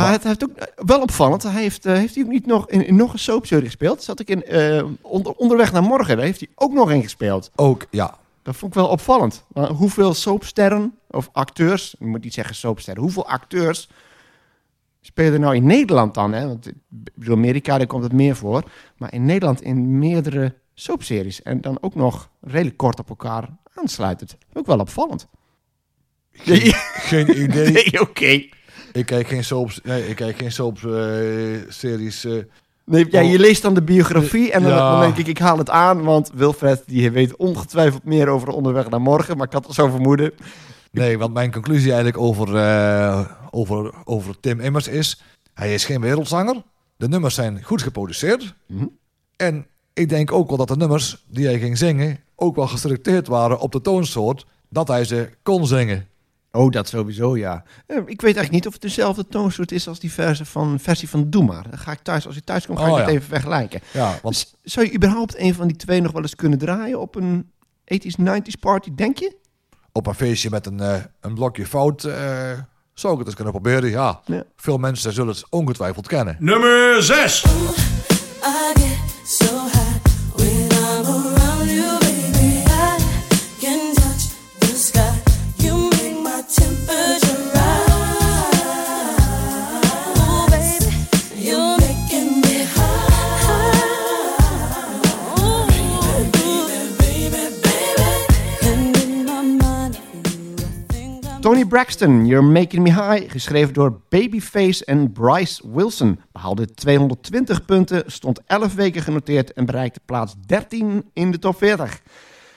[0.03, 1.43] Maar, het heeft ook eh, wel opvallend.
[1.43, 4.03] Hij heeft, eh, heeft hij ook niet nog in, in nog een soapserie gespeeld?
[4.03, 7.51] Zat ik in eh, onder, Onderweg naar Morgen, daar heeft hij ook nog in gespeeld.
[7.57, 8.17] ook ja.
[8.43, 9.45] Dat vond ik wel opvallend.
[9.49, 13.89] Maar hoeveel soapsterren of acteurs, ik moet niet zeggen soapsterren, hoeveel acteurs
[15.01, 16.33] spelen nou in Nederland dan?
[16.33, 16.47] Hè?
[16.47, 18.63] Want bedoel, Amerika, daar komt het meer voor.
[18.97, 21.43] Maar in Nederland in meerdere soapseries.
[21.43, 24.37] En dan ook nog redelijk kort op elkaar aansluitend.
[24.53, 25.27] Ook wel opvallend.
[26.33, 27.71] Geen idee.
[27.71, 28.45] nee oké.
[28.95, 30.93] Ik kijk geen soaps, nee, ik kijk geen soaps eh,
[31.69, 32.25] series.
[32.25, 32.33] eh.
[32.85, 34.91] Nee, ja, je leest dan de biografie en dan, Ja.
[34.91, 36.03] dan denk ik, ik haal het aan.
[36.03, 39.37] Want Wilfred, die weet ongetwijfeld meer over onderweg naar morgen.
[39.37, 40.33] Maar ik had het zo vermoeden.
[40.91, 45.23] nee, want mijn conclusie eigenlijk over, eh, over, over Tim Immers is...
[45.55, 46.63] Hij is geen wereldzanger.
[46.97, 48.55] De nummers zijn goed geproduceerd.
[48.67, 48.85] Mhm.
[49.37, 52.19] En ik denk ook wel dat de nummers die hij ging zingen...
[52.37, 56.07] ook wel geselecteerd waren op de toonsoort dat hij ze kon zingen.
[56.57, 57.63] Oh, dat sowieso, ja.
[57.87, 61.09] Eh, Ik weet eigenlijk niet of het dezelfde toonsoort is als die versie van, versie
[61.09, 61.71] van Doe Maar.
[61.71, 63.13] Dan ga ik thuis, als ik thuis kom, ga Oh, ik het ja.
[63.13, 63.81] even vergelijken.
[63.93, 67.15] Ja, want Zou je überhaupt een van die twee nog wel eens kunnen draaien op
[67.15, 67.51] een
[67.95, 69.37] 80s, 90s party, denk je?
[69.93, 72.05] op een feestje met een, eh, een blokje fout...
[72.05, 72.51] eh,
[72.95, 74.21] zou ik het eens kunnen proberen, ja.
[74.25, 74.45] Ja.
[74.57, 76.37] Veel mensen zullen het ongetwijfeld kennen.
[76.39, 77.45] Nummer 6.
[77.45, 78.73] I
[101.45, 106.21] Tony Braxton, You're Making Me High, geschreven door Babyface en Bryce Wilson.
[106.33, 112.03] Behaalde 220 punten, stond 11 weken genoteerd en bereikte plaats 13 in de top 40.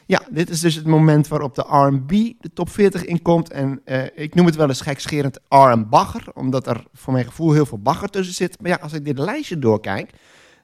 [0.05, 3.51] Ja, dit is dus het moment waarop de R&B de top 40 inkomt.
[3.51, 7.65] En eh, ik noem het wel eens gekscherend R&Bagger, omdat er voor mijn gevoel heel
[7.65, 8.61] veel bagger tussen zit.
[8.61, 10.11] Maar ja, als ik dit lijstje doorkijk,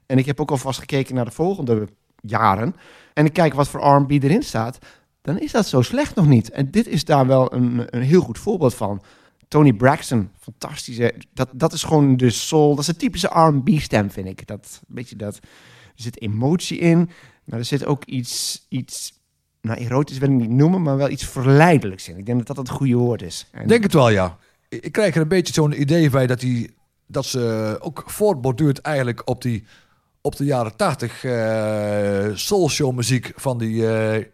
[0.06, 1.88] en ik heb ook alvast gekeken naar de volgende
[2.20, 2.76] jaren,
[3.14, 4.78] en ik kijk wat voor R&B erin staat,
[5.24, 6.50] dan is dat zo slecht nog niet.
[6.50, 9.02] En dit is daar wel een, een heel goed voorbeeld van.
[9.48, 11.14] Tony Braxton, fantastische.
[11.32, 12.70] Dat, dat is gewoon de soul.
[12.70, 14.46] Dat is een typische R&B-stem, vind ik.
[14.46, 17.10] Dat, weet je, dat, er zit emotie in,
[17.44, 19.12] maar er zit ook iets, iets
[19.60, 22.18] nou, erotisch wil ik niet noemen, maar wel iets verleidelijks in.
[22.18, 23.50] Ik denk dat dat het goede woord is.
[23.66, 24.38] Denk het wel, ja.
[24.68, 26.74] ik krijg er een beetje zo'n idee bij dat, die,
[27.06, 29.64] dat ze ook voortborduurt eigenlijk op, die,
[30.20, 33.88] op de jaren tachtig eh soulshow muziek van die...
[33.88, 34.24] eh,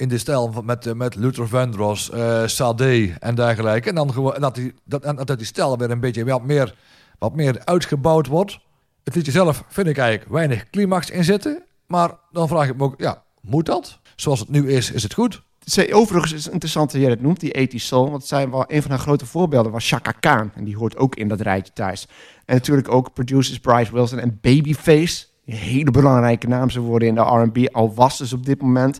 [0.00, 3.88] in de stijl met, eh, met Luther Vandross, eh Sade en dergelijke.
[3.88, 6.74] En, dan gewoon, dat, die, dat, dat die stijl weer een beetje wat meer,
[7.18, 8.58] wat meer uitgebouwd wordt.
[9.04, 11.62] Het liedje zelf vind ik eigenlijk weinig climax in zitten.
[11.86, 13.98] Maar dan vraag ik me ook, ja, moet dat?
[14.16, 15.42] Zoals het nu is, is het goed?
[15.90, 18.10] Overigens is het interessant dat jij het noemt, die 80 Soul.
[18.10, 20.50] Want zij wel, een van haar grote voorbeelden was Chaka Khan.
[20.54, 22.08] En die hoort ook in dat rijtje thuis.
[22.44, 25.26] En natuurlijk ook producers Bryce Wilson en Babyface.
[25.44, 27.74] Die hele belangrijke naam ze worden in de R&B.
[27.74, 28.98] Al was dus op dit moment.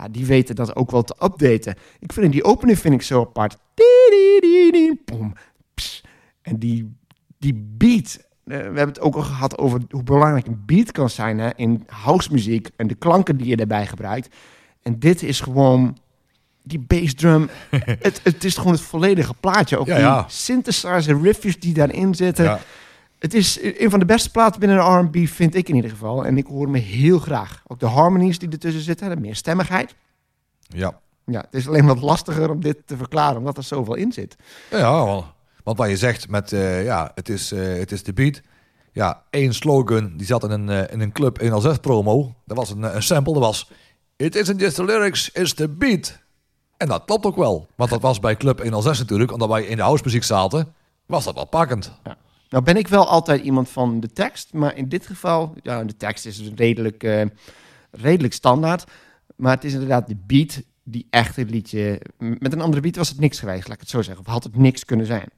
[0.00, 1.74] Ja, die weten dat ook wel te updaten.
[1.98, 3.56] Ik vind die opening vind ik zo apart.
[6.42, 6.96] En die,
[7.38, 8.16] die beat.
[8.16, 11.50] eh, we hebben het ook al gehad over hoe belangrijk een beat kan zijn hè,
[11.56, 12.68] in housemuziek.
[12.76, 14.34] En de klanken die je daarbij gebruikt.
[14.82, 15.98] En dit is gewoon
[16.62, 17.48] die bassdrum.
[18.00, 19.78] het, het is gewoon het volledige plaatje.
[19.78, 20.24] Ook Ja, die ja.
[20.28, 22.44] synthesizer riffjes die daarin zitten.
[22.44, 22.60] Ja.
[23.20, 26.26] Het is een van de beste platen binnen de R&B, vind ik in ieder geval.
[26.26, 27.62] En ik hoor me heel graag.
[27.66, 29.94] Ook de harmonies die ertussen zitten, de meerstemmigheid.
[30.60, 31.00] Ja.
[31.24, 34.36] Ja, het is alleen wat lastiger om dit te verklaren, omdat er zoveel in zit.
[34.70, 35.26] Ja, wel.
[35.64, 38.40] want wat je zegt met, eh, ja, het is, eh, het is de beat.
[38.92, 42.34] Ja, één slogan, die zat in een, eh, in een club 106 promo.
[42.44, 43.70] Dat was een, een sample, dat was...
[44.16, 46.18] It isn't just the lyrics, it's the beat.
[46.76, 47.68] En dat klopt ook wel.
[47.74, 50.74] Want dat was bij Club 106 natuurlijk, omdat wij in de housemuziek zaten,
[51.06, 51.92] was dat wel pakkend.
[52.50, 55.96] Nou ben ik wel altijd iemand van de tekst, maar in dit geval, ja, de
[55.96, 57.22] tekst is redelijk, eh,
[57.90, 58.84] redelijk standaard.
[59.36, 62.00] Maar het is inderdaad de beat die echt het liedje...
[62.18, 64.26] Met een andere beat was het niks geweest, laat ik het zo zeggen.
[64.26, 65.28] Of had het niks kunnen zijn.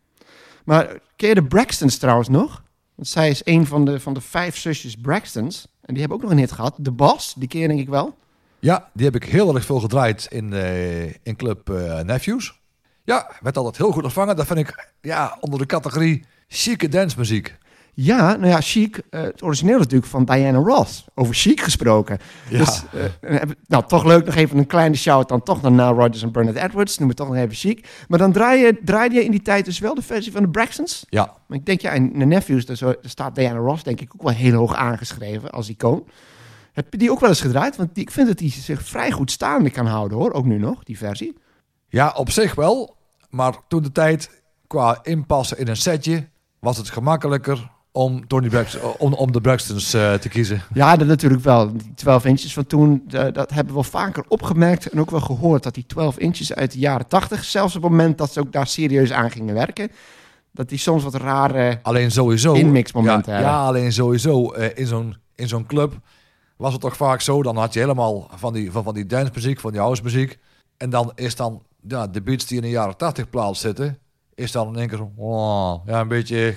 [0.64, 2.62] Maar ken de Braxtons trouwens nog?
[2.94, 5.66] Want zij is een van de, van de vijf zusjes Braxtons.
[5.80, 6.74] En die hebben ook nog een hit gehad.
[6.78, 8.16] De Boss, die je denk ik wel.
[8.58, 12.60] Ja, die heb ik heel erg veel gedraaid in, eh, in Club eh, Nephews.
[13.04, 14.36] Ja, werd altijd heel goed ontvangen.
[14.36, 17.60] Dat vind ik ja, onder de categorie chique dancemuziek.
[17.94, 21.04] Ja, nou ja, Chic, eh, het origineel natuurlijk van Diana Ross.
[21.14, 22.18] Over Chic gesproken.
[22.48, 22.58] Ja.
[22.58, 22.82] Dus,
[23.20, 26.32] heb- nou, toch leuk nog even een kleine shout dan toch naar Nile Rodgers en
[26.32, 26.98] Bernard Edwards.
[26.98, 27.88] Noem het toch nog even Chic.
[28.08, 30.48] Maar dan draai je, draaide je in die tijd dus wel de versie van de
[30.48, 31.06] Braxtons.
[31.08, 34.00] Ja, Maar ik denk, ja, in de Nephews, daar, zo, daar staat Diana Ross denk
[34.00, 36.04] ik ook wel heel hoog aangeschreven als icoon.
[36.72, 37.76] Heb je die ook wel eens gedraaid?
[37.76, 40.58] Want die, ik vind dat die zich vrij goed staande kan houden hoor, ook nu
[40.58, 41.36] nog, die versie.
[41.88, 42.96] Ja, op zich wel.
[43.30, 46.30] Maar toen de tijd qua inpassen in een setje
[46.62, 50.62] was het gemakkelijker om, Tony Brax- om, om de Braxtons eh, te kiezen.
[50.74, 51.72] Ja, dat natuurlijk wel.
[51.72, 55.20] Die 12 inches van toen, eh, dat hebben we wel vaker opgemerkt en ook wel
[55.20, 55.62] gehoord.
[55.62, 58.52] Dat die 12 inches uit de jaren 80, zelfs op het moment dat ze ook
[58.52, 59.90] daar serieus aan gingen werken,
[60.50, 61.78] dat die soms wat rare...
[61.82, 62.52] Alleen sowieso.
[62.52, 63.56] Inmixmomenten ja, hebben.
[63.56, 65.94] ja, alleen sowieso eh, in zo'n in zo'n club
[66.56, 67.42] was het toch vaak zo.
[67.42, 70.38] Dan had je helemaal van die, van, van die dancemuziek, van die housemuziek.
[70.76, 73.98] En dan is dan ja, de beats die in de jaren 80 plaats zitten,
[74.42, 76.54] is dan in één keer zo, oh, ja, een beetje,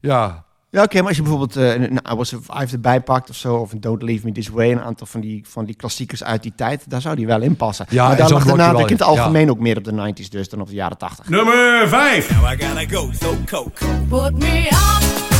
[0.00, 3.36] ja, Ja, oké, maar als je bijvoorbeeld eh, een I Was Survived erbij pakt of
[3.36, 6.24] zo, of een Don't Leave Me This Way, een aantal van die, van die klassiekers
[6.24, 7.86] uit die tijd, daar zou die wel in passen.
[7.88, 10.48] Ja, maar daar lag de nadruk in het algemeen ook meer op de 90s dus
[10.48, 11.28] dan op de jaren 80.
[11.28, 12.30] Nummer 5.
[12.30, 13.84] Now I gotta go, so coke.
[14.08, 15.31] Put me up,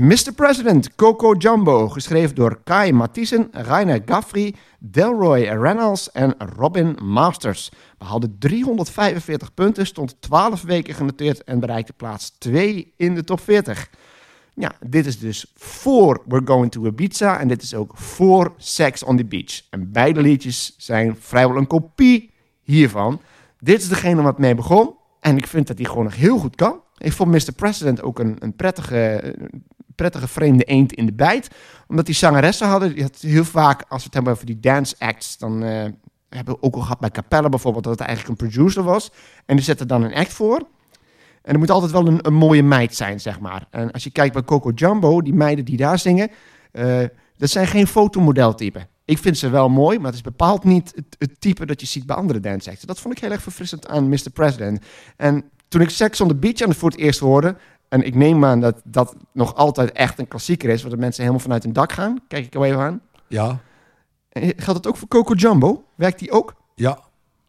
[0.00, 0.32] Mr.
[0.34, 7.70] President, Coco Jumbo, geschreven door Kai Mathiesen, Rainer Gaffrey, Delroy Reynolds en Robin Masters.
[7.98, 13.90] Behaalde 345 punten, stond 12 weken genoteerd en bereikte plaats 2 in de top 40.
[14.54, 19.02] Ja, dit is dus voor We're Going to Ibiza en dit is ook voor Sex
[19.02, 19.62] on the Beach.
[19.70, 22.30] En beide liedjes zijn vrijwel een kopie
[22.62, 23.20] hiervan.
[23.58, 26.56] Dit is degene wat mee begon en ik vind dat hij gewoon nog heel goed
[26.56, 26.80] kan.
[26.98, 27.52] Ik vond Mr.
[27.56, 29.34] President ook een, een prettige,
[30.00, 31.48] prettige vreemde eend in de bijt.
[31.88, 34.94] Omdat die zangeressen hadden, die had heel vaak, als we het hebben over die dance
[34.98, 35.84] acts, dan eh,
[36.28, 39.10] hebben we ook al gehad bij Capella bijvoorbeeld, dat het eigenlijk een producer was.
[39.46, 40.66] En die zette dan een act voor.
[41.42, 43.66] En er moet altijd wel een, een mooie meid zijn, zeg maar.
[43.70, 46.30] En als je kijkt bij Coco Jumbo, die meiden die daar zingen,
[46.72, 47.02] eh,
[47.36, 48.88] dat zijn geen fotomodeltypen.
[49.04, 52.06] Ik vind ze wel mooi, maar het is bepaald niet het, type dat je ziet
[52.06, 52.82] bij andere dance acts.
[52.82, 54.30] Dat vond ik heel erg verfrissend aan Mr.
[54.32, 54.84] President.
[55.16, 57.56] En toen ik Sex on the Beach aan het voor het eerst hoorde,
[57.90, 61.20] en ik neem aan dat dat nog altijd echt een klassieker is, waar de mensen
[61.20, 63.00] helemaal vanuit hun dak gaan, kijk ik er even aan.
[63.26, 63.58] ja,
[64.28, 65.84] En geldt het ook voor Coco Jumbo?
[65.94, 66.54] Werkt die ook?
[66.74, 66.98] ja,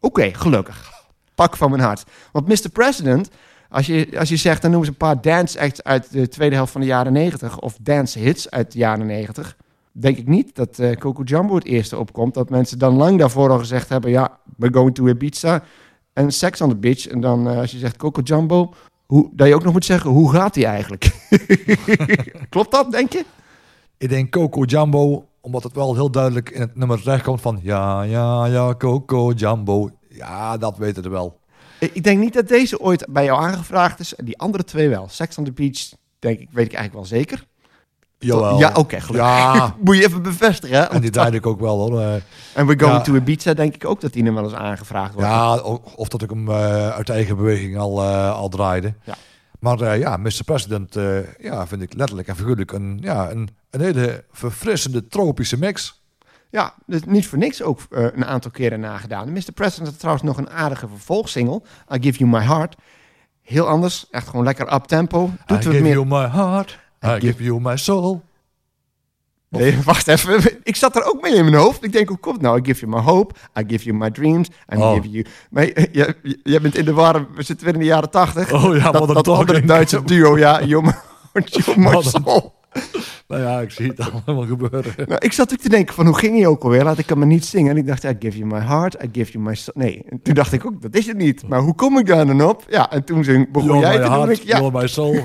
[0.00, 0.90] Oké, gelukkig.
[1.34, 2.04] Pak van mijn hart.
[2.32, 2.70] Want Mr.
[2.72, 3.30] President,
[3.68, 6.54] als je, als je zegt, dan noemen ze een paar dance acts uit de tweede
[6.54, 9.56] helft van de jaren 90 of dance hits uit de jaren 90.
[9.92, 12.34] denk ik niet dat eh, Coco Jumbo het eerste opkomt.
[12.34, 15.62] Dat mensen dan lang daarvoor al gezegd hebben, ja, we're going to Ibiza
[16.12, 17.06] en Sex on the Beach.
[17.06, 18.74] En dan eh, als je zegt Coco Jumbo,
[19.12, 21.10] hoe, dat je ook nog moet zeggen, hoe gaat die eigenlijk?
[22.48, 23.24] Klopt dat, denk je?
[23.98, 27.60] Ik denk Coco Jumbo, omdat het wel heel duidelijk in het nummer terecht komt van...
[27.62, 29.90] Ja, ja, ja, Coco Jumbo.
[30.08, 31.40] Ja, dat weten we wel.
[31.78, 34.14] Ik ik denk niet dat deze ooit bij jou aangevraagd is.
[34.14, 35.08] En die andere twee wel.
[35.08, 37.46] Sex on the Beach, denk ik, weet ik eigenlijk wel zeker.
[38.22, 38.58] Jawel.
[38.58, 39.30] Ja, oké, gelukkig.
[39.30, 40.82] Ja, Moet je even bevestigen, hè?
[40.82, 42.00] en die duid ik ook wel hoor.
[42.00, 43.00] En We're Going Ja.
[43.00, 45.28] to Ibiza, denk ik ook dat die hem wel eens aangevraagd wordt.
[45.28, 45.56] Ja,
[45.96, 48.94] of dat ik hem eh, uit eigen beweging al, eh, al draaide.
[49.04, 49.14] Ja.
[49.58, 50.44] Maar eh, ja, Mr.
[50.44, 50.96] President
[51.38, 56.00] ja, vind ik letterlijk en figuurlijk een, ja, een, een hele verfrissende tropische mix.
[56.50, 59.32] Ja, dus niet voor niks ook een aantal keren nagedaan.
[59.32, 59.52] Mr.
[59.54, 61.62] President had trouwens nog een aardige vervolgsingle.
[61.94, 62.76] I Give You My Heart.
[63.42, 65.30] Heel anders, echt gewoon lekker up-tempo.
[65.50, 65.92] I give meer...
[65.92, 68.22] you my heart, I, give- you my soul.
[69.48, 70.60] Nee, wacht even.
[70.62, 71.84] Ik zat er ook mee in mijn hoofd.
[71.84, 72.60] Ik denk, hoe komt het nou?
[72.60, 74.92] I give you my hope, I give you my dreams, I Oh.
[74.94, 75.24] give you...
[75.50, 75.64] Maar
[75.98, 78.52] jij- jij bent in de war, we zitten weer in de jaren tachtig.
[78.52, 79.64] Oh ja, dat, wat een dat andere.
[79.64, 80.62] Duitse duo, ja.
[80.64, 80.94] You're
[81.76, 82.52] my, soul.
[83.28, 84.94] Nou ja, ik zie het allemaal gebeuren.
[84.96, 86.84] Nou, ik zat ook te denken van, hoe ging hij ook alweer?
[86.84, 87.70] Laat ik hem maar niet zingen.
[87.70, 89.82] En ik dacht, I give you my heart, I give you my soul.
[89.82, 91.48] Nee, en toen dacht ik ook, dat is het niet.
[91.48, 92.64] Maar hoe kom ik daar dan op?
[92.68, 94.30] Ja, en toen zing, begon You're jij te doen.
[94.30, 95.14] Ik, ja, you're my soul.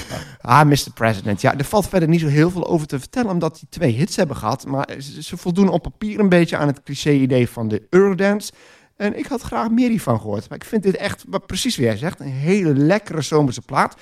[0.40, 0.92] ah, Mr.
[0.94, 1.40] President.
[1.40, 4.16] Ja, er valt verder niet zo heel veel over te vertellen, omdat die twee hits
[4.16, 4.66] hebben gehad.
[4.66, 8.52] Maar ze, ze voldoen op papier een beetje aan het cliché-idee van de Eurodance.
[8.96, 10.48] En ik had graag meer hiervan gehoord.
[10.48, 13.96] Maar ik vind dit echt, wat precies wat jij zegt, een hele lekkere zomerse plaat.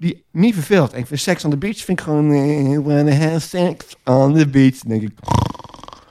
[0.00, 0.92] Die niet verveelt.
[0.92, 2.32] En ik vind Sex on the Beach vind ik gewoon...
[2.32, 4.78] eh, wanna have sex on the beach.
[4.78, 5.10] Denk ik,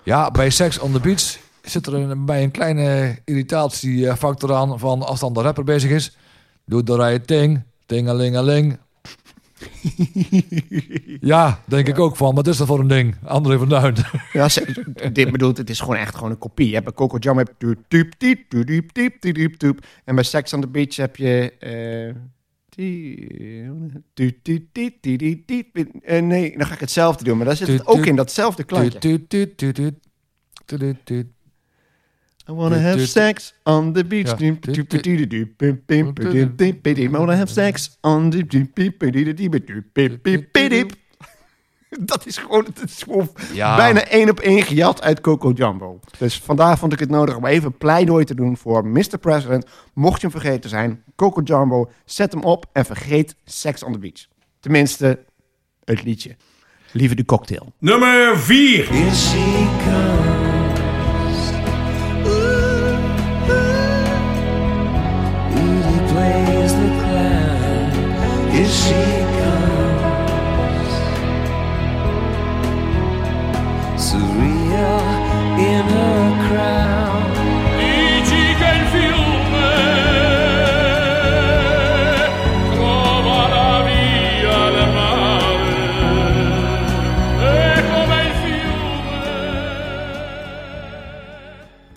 [0.04, 5.02] Ja, bij Sex on the Beach zit er een, bij een kleine irritatiefactor aan van
[5.08, 6.18] als dan de rapper bezig is.
[6.66, 8.78] Doe de right thing, tingelingeling.
[11.22, 12.36] ja, denk ik ook van.
[12.36, 13.16] Wat is dat voor een ding?
[13.26, 13.96] André van Duin.
[14.34, 14.84] Ja, ze-
[15.14, 16.68] dit bedoelt, het is gewoon echt gewoon een kopie.
[16.68, 17.78] Je hebt bij Coco Jam heb je.
[20.06, 21.54] En bij Sex on the Beach heb je...
[21.60, 22.16] eh,
[26.24, 29.00] Nee, dan ga ik hetzelfde doen, maar daar zit het ook in, datzelfde klankje.
[32.50, 34.28] I wanna have sex on the beach.
[37.06, 38.60] I wanna have sex on the beach.
[42.00, 43.76] Dat is gewoon, het is gewoon Ja.
[43.76, 46.00] bijna één op één gejat uit Coco Jumbo.
[46.18, 49.18] Dus vandaar vond ik het nodig om even pleidooi te doen voor Mr.
[49.20, 49.66] President.
[49.94, 54.00] Mocht je hem vergeten zijn, Coco Jumbo, zet hem op en vergeet Sex on the
[54.00, 54.26] Beach.
[54.60, 55.20] Tenminste,
[55.84, 56.36] het liedje.
[56.92, 57.74] Liever de cocktail.
[57.80, 58.88] Nummer 4.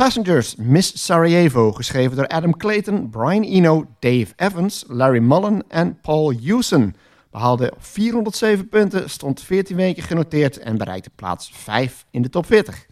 [0.03, 6.32] Passengers, Miss Sarajevo, geschreven door Adam Clayton, Brian Eno, Dave Evans, Larry Mullen en Paul
[6.32, 6.94] Hewson.
[7.30, 12.86] Behaalde 407 punten, stond 14 weken genoteerd en bereikte plaats 5 in de top 40.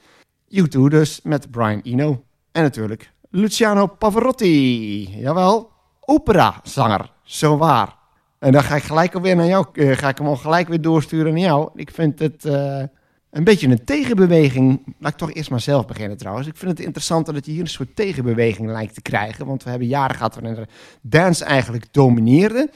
[0.49, 2.25] U2 dus met Brian Eno.
[2.53, 5.21] En natuurlijk Luciano Pavarotti.
[5.21, 7.97] Jawel, operazanger, zo waar.
[8.39, 10.81] En dan ga ik gelijk alweer naar jou, eh, ga ik hem al gelijk weer
[10.81, 11.71] doorsturen naar jou.
[11.75, 12.83] Ik vind het eh,
[13.31, 14.95] een beetje een tegenbeweging.
[14.99, 16.47] Laat ik toch eerst maar zelf beginnen trouwens.
[16.47, 19.47] Ik vind het interessant dat je hier een soort tegenbeweging lijkt te krijgen.
[19.47, 20.67] Want we hebben jaren gehad waarin de
[21.01, 22.71] dance eigenlijk domineerde.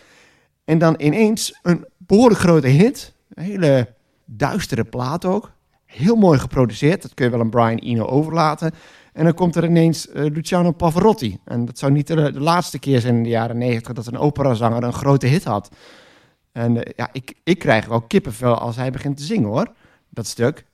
[0.64, 3.14] En dan ineens een behoorlijk grote hit.
[3.34, 3.88] Een hele
[4.24, 5.52] duistere plaat ook.
[5.84, 7.02] Heel mooi geproduceerd.
[7.02, 8.72] Dat kun je wel aan Brian Eno overlaten.
[9.12, 11.38] En dan komt er ineens eh, Luciano Pavarotti.
[11.44, 14.82] En dat zou niet de, laatste keer zijn in de jaren negentig dat een operazanger
[14.82, 15.70] een grote hit had.
[16.52, 19.72] En eh, ja, ik, ik krijg wel kippenvel als hij begint te zingen hoor.
[20.14, 20.64] Dat stuk.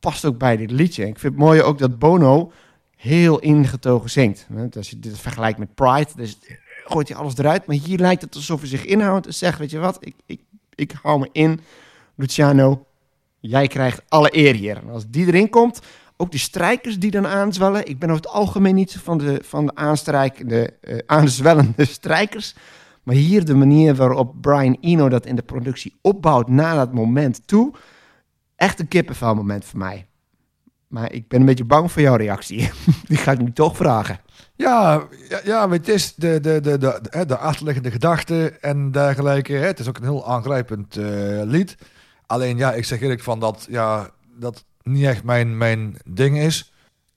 [0.00, 1.06] Past ook bij dit liedje.
[1.06, 2.52] Ik vind het mooi ook dat Bono
[2.96, 4.46] heel ingetogen zingt.
[4.76, 6.38] Als je dit vergelijkt met Pride, dus
[6.84, 7.66] gooit hij alles eruit.
[7.66, 10.40] Maar hier lijkt het alsof hij zich inhoudt en zegt, weet je wat, ik, ik,
[10.74, 11.60] ik hou me in.
[12.14, 12.86] Luciano,
[13.40, 14.76] jij krijgt alle eer hier.
[14.76, 15.80] En als die erin komt,
[16.16, 17.86] ook die strijkers die dan aanzwellen.
[17.88, 22.54] Ik ben over het algemeen niet van de, van de aanstrijkende, eh, aanzwellende strijkers.
[23.02, 27.46] Maar hier de manier waarop Brian Eno dat in de productie opbouwt naar dat moment
[27.46, 27.74] toe.
[28.56, 30.06] Echt een kippenvel moment voor mij.
[30.94, 32.70] Maar ik ben een beetje bang voor jouw reactie.
[33.08, 34.20] Die ga ik nu toch vragen.
[34.56, 35.02] Ja,
[35.44, 39.52] ja, het is de, de, de, de, de, de achterliggende gedachten en dergelijke.
[39.52, 41.04] Het is ook een heel aangrijpend eh,
[41.44, 41.76] lied.
[42.26, 46.72] Alleen ja, ik zeg eerlijk van dat ja, dat niet echt mijn, mijn ding is.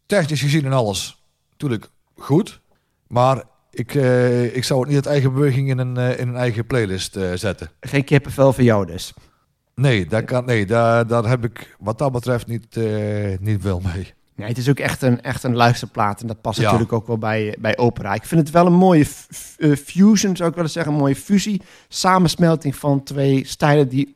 [0.06, 2.62] Technisch gezien en alles, natuurlijk goed.
[3.08, 6.38] Maar ik, eh, ik zou het niet uit eigen beweging in een, eh, in een
[6.38, 7.70] eigen playlist zetten.
[7.80, 9.14] Geen kippenvel voor jou dus.
[9.82, 13.82] Nee, daar, kan, nee daar, daar heb ik wat dat betreft niet, eh, niet veel
[13.94, 14.14] mee.
[14.36, 16.22] Nee, het is ook echt een, echt een luisterplaat.
[16.22, 16.64] En dat past Ja.
[16.64, 18.14] natuurlijk ook wel bij, bij opera.
[18.14, 19.06] Ik vind het wel een mooie
[19.58, 20.94] eh, fusion, zou ik willen zeggen.
[20.94, 21.62] Een mooie fusie.
[21.88, 24.16] Samensmelting van twee stijlen die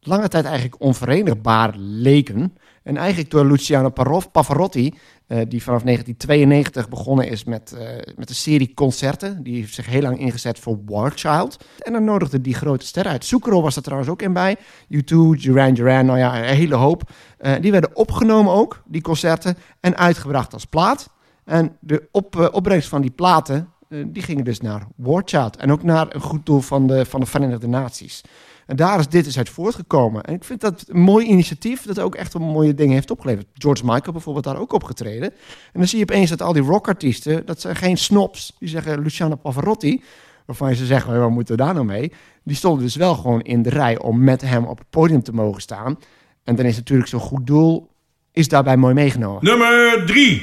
[0.00, 2.56] lange tijd eigenlijk onverenigbaar leken.
[2.82, 3.90] En eigenlijk door Luciano
[4.32, 4.94] Pavarotti,
[5.26, 9.42] eh, die vanaf 1992 begonnen is met, eh, met een serie concerten.
[9.42, 11.64] Die heeft zich heel lang ingezet voor War Child.
[11.78, 13.24] En dan nodigde die grote sterren uit.
[13.24, 14.56] Zucchero was er trouwens ook in bij.
[14.88, 17.10] U2, Duran Duran, nou ja, een hele hoop.
[17.38, 21.10] Eh, die werden opgenomen ook, die concerten, en uitgebracht als plaat.
[21.44, 23.68] En de op, opbrengst van die platen,
[24.06, 25.56] die gingen dus naar War Child.
[25.56, 28.22] En ook naar een goed doel van de, van de Verenigde Naties.
[28.66, 30.22] En daar is dit dus uit voortgekomen.
[30.22, 33.46] En ik vind dat een mooi initiatief, dat ook echt wel mooie dingen heeft opgeleverd.
[33.54, 35.30] George Michael bijvoorbeeld daar ook opgetreden.
[35.72, 38.56] En dan zie je opeens dat al die rockartiesten, dat zijn geen snobs.
[38.58, 40.02] Die zeggen Luciano Pavarotti,
[40.46, 42.12] waarvan ze zeggen, wat moeten we daar nou mee?
[42.44, 45.32] Die stonden dus wel gewoon in de rij om met hem op het podium te
[45.32, 45.98] mogen staan.
[46.44, 47.90] En dan is natuurlijk zo'n goed doel,
[48.32, 49.44] is daarbij mooi meegenomen.
[49.44, 50.42] Nummer 3.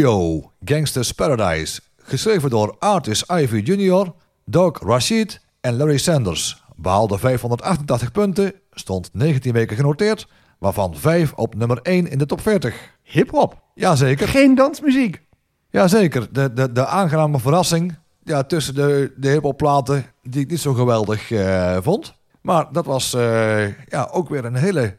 [0.00, 1.80] Coolio, Gangster's Paradise.
[1.96, 4.12] Geschreven door Artis Ivy Jr.,
[4.44, 6.62] Doug Rashid en Larry Sanders.
[6.76, 10.26] Behaalde 588 punten, stond 19 weken genoteerd,
[10.58, 12.74] waarvan 5 op nummer 1 in de top 40.
[13.02, 13.62] Hip-hop.
[13.74, 15.22] Jazeker, Geen dansmuziek.
[15.70, 16.32] jazeker.
[16.32, 21.30] De, de, de aangename verrassing ja, tussen de, de hiphopplaten die ik niet zo geweldig
[21.30, 22.14] eh, vond.
[22.40, 24.96] Maar dat was eh, ja, ook weer een hele,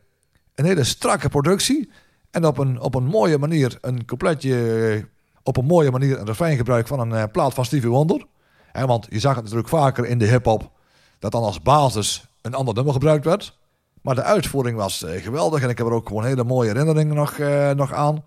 [0.55, 1.89] een hele strakke productie.
[2.31, 5.03] En op een, op een mooie manier een coupletje, eh,
[5.43, 8.25] op een mooie manier een refreingebruik van een eh, plaat van Stevie Wonder.
[8.71, 10.71] Hè, want je zag het natuurlijk vaker in de hip-hop
[11.19, 13.59] dat dan als basis een ander nummer gebruikt werd.
[14.01, 17.15] Maar de uitvoering was eh, geweldig en ik heb er ook gewoon hele mooie herinneringen
[17.15, 18.23] nog, eh, nog aan.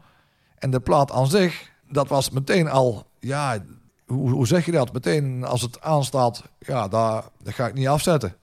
[0.58, 3.58] En de plaat aan zich, dat was meteen al, ja,
[4.06, 4.92] hoe, hoe zeg je dat?
[4.92, 8.36] Meteen als het aanstaat, ja, daar, ga ik niet afzetten.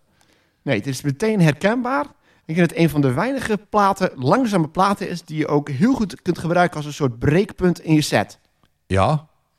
[0.62, 2.06] Nee, het is meteen herkenbaar.
[2.46, 5.70] Ik denk dat het een van de weinige platen, langzame platen is, die je ook
[5.70, 8.40] heel goed kunt gebruiken als een soort breekpunt in je set.
[8.88, 9.14] Ja,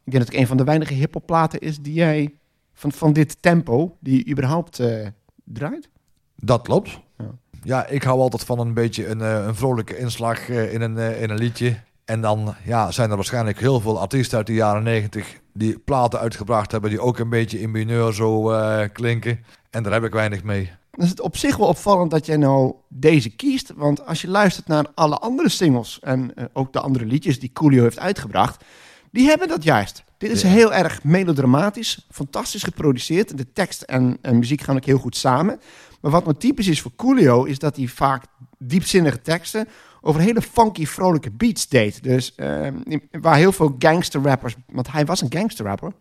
[0.04, 2.34] Ik denk dat het een van de weinige hip-hop platen is die jij
[2.72, 5.06] van, van dit tempo, die je überhaupt eh,
[5.44, 5.88] draait.
[6.36, 7.00] dat klopt.
[7.18, 7.30] Ja.
[7.62, 7.86] Ja.
[7.86, 11.30] ik hou altijd van een beetje een, eh, een vrolijke inslag eh, in, een, in
[11.30, 11.76] een liedje.
[12.04, 16.18] En dan ja, zijn er waarschijnlijk heel veel artiesten uit de jaren negentig die platen
[16.18, 18.52] uitgebracht hebben die ook een beetje in mineur zo
[18.92, 19.44] klinken.
[19.70, 20.70] En daar heb ik weinig mee.
[20.92, 23.72] Dan is het op zich wel opvallend dat jij nou deze kiest.
[23.76, 27.52] Want als je luistert naar alle andere singles en eh, ook de andere liedjes die
[27.52, 28.64] Coolio heeft uitgebracht,
[29.10, 30.04] die hebben dat juist.
[30.18, 30.48] Dit is Ja.
[30.48, 33.36] heel erg melodramatisch, fantastisch geproduceerd.
[33.36, 35.60] De tekst en, en muziek gaan ook heel goed samen.
[36.00, 38.24] Maar wat nou typisch is voor Coolio, is dat hij vaak
[38.58, 39.68] diepzinnige teksten
[40.00, 42.02] over hele funky, vrolijke beats deed.
[42.02, 42.66] Dus eh,
[43.10, 45.92] waar heel veel gangster rappers, want hij was een gangster rapper.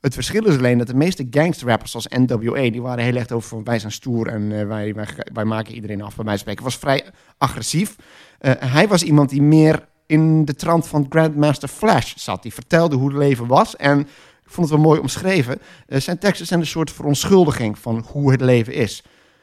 [0.00, 3.48] Het verschil is alleen dat de meeste gangsterrappers zoals NWA, die waren heel erg over
[3.48, 6.64] van wij zijn stoer en eh, wij, wij, wij maken iedereen af, bij mij spreken.
[6.64, 7.04] Was vrij
[7.38, 7.96] agressief.
[8.38, 12.42] Eh, hij was iemand die meer in de trant van Grandmaster Flash zat.
[12.42, 15.58] Die vertelde hoe het leven was en ik vond het wel mooi omschreven.
[15.86, 19.02] Eh, zijn teksten zijn een soort verontschuldiging van hoe het leven is.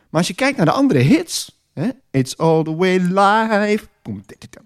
[0.10, 2.99] Maar als je kijkt naar de andere hits, hè, It's All The Way
[4.26, 4.58] dit,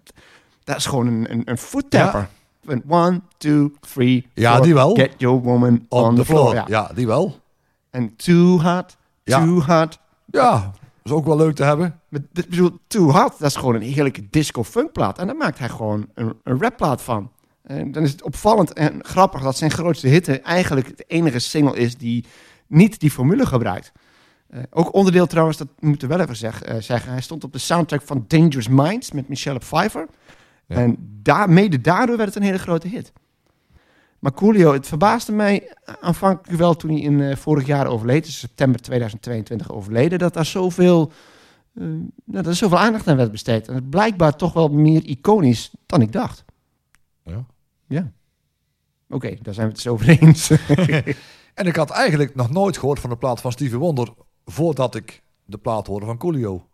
[0.64, 2.30] dat is gewoon een, een, een foottapper.
[2.70, 4.96] Een One, two, three, Ja, four, die wel.
[4.96, 6.54] Get your woman On, the floor.
[6.54, 6.66] Ja.
[6.68, 6.92] Ja.
[6.96, 7.36] die wel.
[7.90, 9.40] En too hot, Ja.
[9.46, 10.00] too hot.
[10.26, 10.72] Ja,
[11.04, 12.00] is ook wel leuk te hebben.
[12.10, 15.18] Bedoel, too hot, dat is gewoon een heerlijke disco-funkplaat.
[15.18, 17.32] En daar maakt hij gewoon een, een rapplaat van.
[17.64, 21.78] En dan is het opvallend en grappig dat zijn grootste hitte eigenlijk de enige single
[21.78, 22.26] is die
[22.68, 23.92] niet die formule gebruikt.
[24.50, 27.12] Eh, ook onderdeel trouwens, dat moeten we wel even zeg, eh, zeggen.
[27.12, 30.08] Hij stond op de soundtrack van Dangerous Minds met Michelle Pfeiffer.
[30.70, 30.76] Ja.
[30.76, 33.12] En daar, mede daardoor werd het een hele grote hit.
[34.20, 38.40] Maar Coolio, het verbaasde mij aanvankelijk wel toen hij in eh, vorig jaar overleed, dus
[38.40, 41.12] september 2022 overleden, dat daar zoveel,
[41.74, 43.68] eh, nou, dat er zoveel aandacht aan werd besteed.
[43.68, 46.46] En het is blijkbaar toch wel meer iconisch dan ik dacht.
[47.24, 47.46] Ja.
[47.88, 48.12] Ja.
[49.10, 50.52] Oké, daar zijn we het dus over eens.
[51.60, 54.14] En ik had eigenlijk nog nooit gehoord van de plaat van Stevie Wonder
[54.46, 56.69] voordat ik de plaat hoorde van Coolio.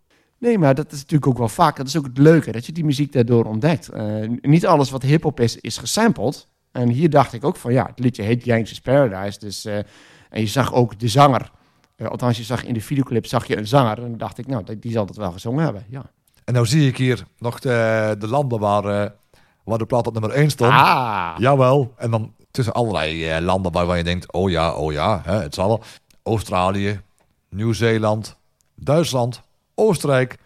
[0.46, 1.78] Nee, maar dat is natuurlijk ook wel vaak.
[1.78, 3.90] Dat is ook het leuke, dat je die muziek daardoor ontdekt.
[3.90, 4.04] Eh,
[4.42, 6.48] niet alles wat hip-hop is, is gesampled.
[6.72, 9.40] En hier dacht ik ook van, ja, het liedje heet Gangsta's Paradise.
[9.40, 9.78] Dus, eh,
[10.30, 11.52] en je zag ook de zanger.
[11.96, 13.98] Eh, althans, je zag in de videoclip zag je een zanger.
[13.98, 15.86] En dan dacht ik, nou, die- die zal dat wel gezongen hebben.
[15.90, 16.04] Ja.
[16.44, 19.14] En nou zie ik hier nog de, de landen waar,
[19.64, 20.72] waar de plaat op nummer 1 stond.
[20.72, 21.94] Ah, Jawel.
[21.98, 25.68] En dan tussen allerlei landen waarvan je denkt, oh ja, oh ja, hè, het zal
[25.68, 25.84] wel.
[26.24, 27.02] Australië,
[27.50, 28.38] Nieuw-Zeeland,
[28.76, 29.42] Duitsland,
[29.76, 30.38] Oostenrijk,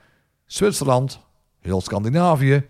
[0.45, 1.19] Zwitserland,
[1.59, 2.65] heel Scandinavië,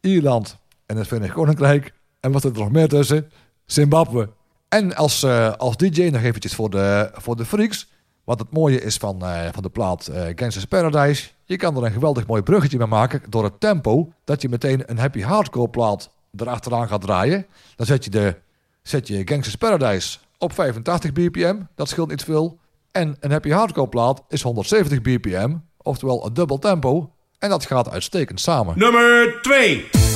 [0.00, 0.56] Ierland
[0.86, 1.92] en het Verenigd Koninkrijk.
[2.20, 3.30] En wat er nog meer tussen?
[3.66, 4.28] Zimbabwe.
[4.68, 7.92] En als, eh, als DJ nog eventjes voor de, voor de freaks.
[8.24, 11.30] Wat het mooie is van, eh, van de plaat eh Gangsta's Paradise.
[11.44, 14.12] Je kan er een geweldig mooi bruggetje mee maken door het tempo.
[14.24, 17.46] Dat je meteen een happy hardcore plaat erachteraan gaat draaien.
[17.76, 18.36] Dan zet je, de,
[18.82, 21.56] zet je Gangsta's Paradise op 85 bpm.
[21.74, 22.58] Dat scheelt niet veel.
[22.90, 25.56] En een happy hardcore plaat is 170 bpm.
[25.86, 27.10] Oftewel een dubbel tempo.
[27.38, 28.78] En dat gaat uitstekend samen.
[28.78, 30.13] Nummer 2.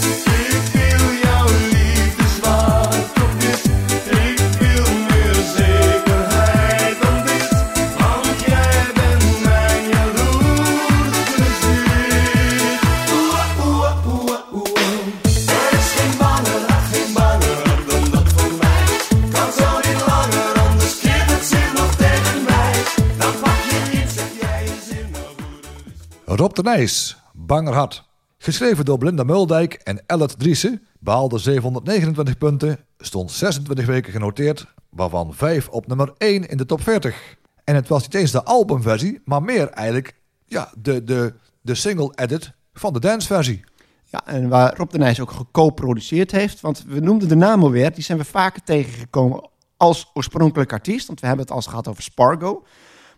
[26.38, 28.08] Rob de Nijs, Banger Hart.
[28.38, 30.86] Geschreven door Belinda Muldijk en Ellet Driessen.
[31.00, 36.82] Behaalde 729 punten, stond 26 weken genoteerd, waarvan 5 op nummer 1 in de top
[36.82, 37.36] 40.
[37.64, 40.14] En het was niet eens de albumversie, maar meer eigenlijk
[40.46, 43.64] ja, de, de, de single-edit van de danceversie.
[44.04, 46.60] Ja, en waar Rob de Nijs ook geco-produceerd heeft.
[46.60, 47.94] Want we noemden de naam alweer.
[47.94, 51.06] Die zijn we vaker tegengekomen als oorspronkelijk artiest.
[51.06, 52.64] Want we hebben het al eens gehad over Spargo.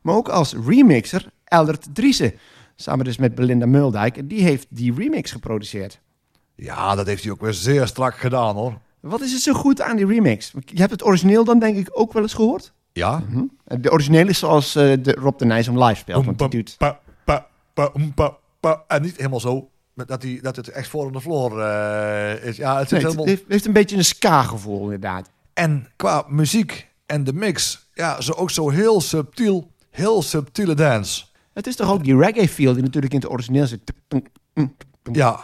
[0.03, 2.35] Maar ook als remixer Eldert Driessen.
[2.81, 4.17] Samen dus met Belinda Muldijk.
[4.17, 6.01] En die heeft die remix geproduceerd.
[6.55, 8.79] Ja, dat heeft hij ook weer zeer strak gedaan hoor.
[9.01, 10.53] Wat is er zo goed aan die remix?
[10.65, 12.73] Je hebt het origineel dan denk ik ook wel eens gehoord.
[12.93, 13.23] Ja,
[13.65, 16.25] De origineel is zoals eh, de Rob de Nijs hem live speelt.
[16.25, 16.75] Want die doet...
[16.79, 18.85] Pa, pa, pa, pa, pa.
[18.89, 22.57] En niet helemaal zo dat, hij, dat het echt voor on the floor eh, is.
[22.57, 23.27] Ja, het Nee, het helemaal...
[23.27, 25.31] heeft, heeft een beetje een ska-gevoel inderdaad.
[25.53, 31.25] En qua muziek en de mix, ja, zo ook zo heel subtiel, heel subtiele dance.
[31.61, 33.93] Het is toch ook die reggae feel die natuurlijk in het origineel zit.
[35.13, 35.41] Ja.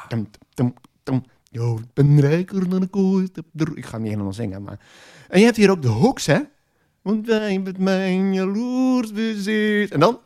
[1.50, 3.42] Yo, ik ben rijker dan ik ooit
[3.74, 4.78] Ik ga niet helemaal zingen, maar...
[5.28, 6.40] En je hebt hier ook de hooks, hè?
[7.02, 9.90] Want wij met mijn jaloers bezit.
[9.90, 10.18] En dan...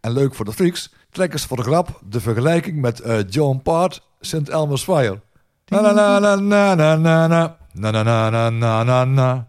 [0.00, 4.02] En leuk voor de freaks, trekkers voor de grap, de vergelijking met eh, John Part,
[4.20, 4.48] St.
[4.48, 5.20] Elmo's Fire.
[5.66, 9.46] Na na na na na na na na na na na na na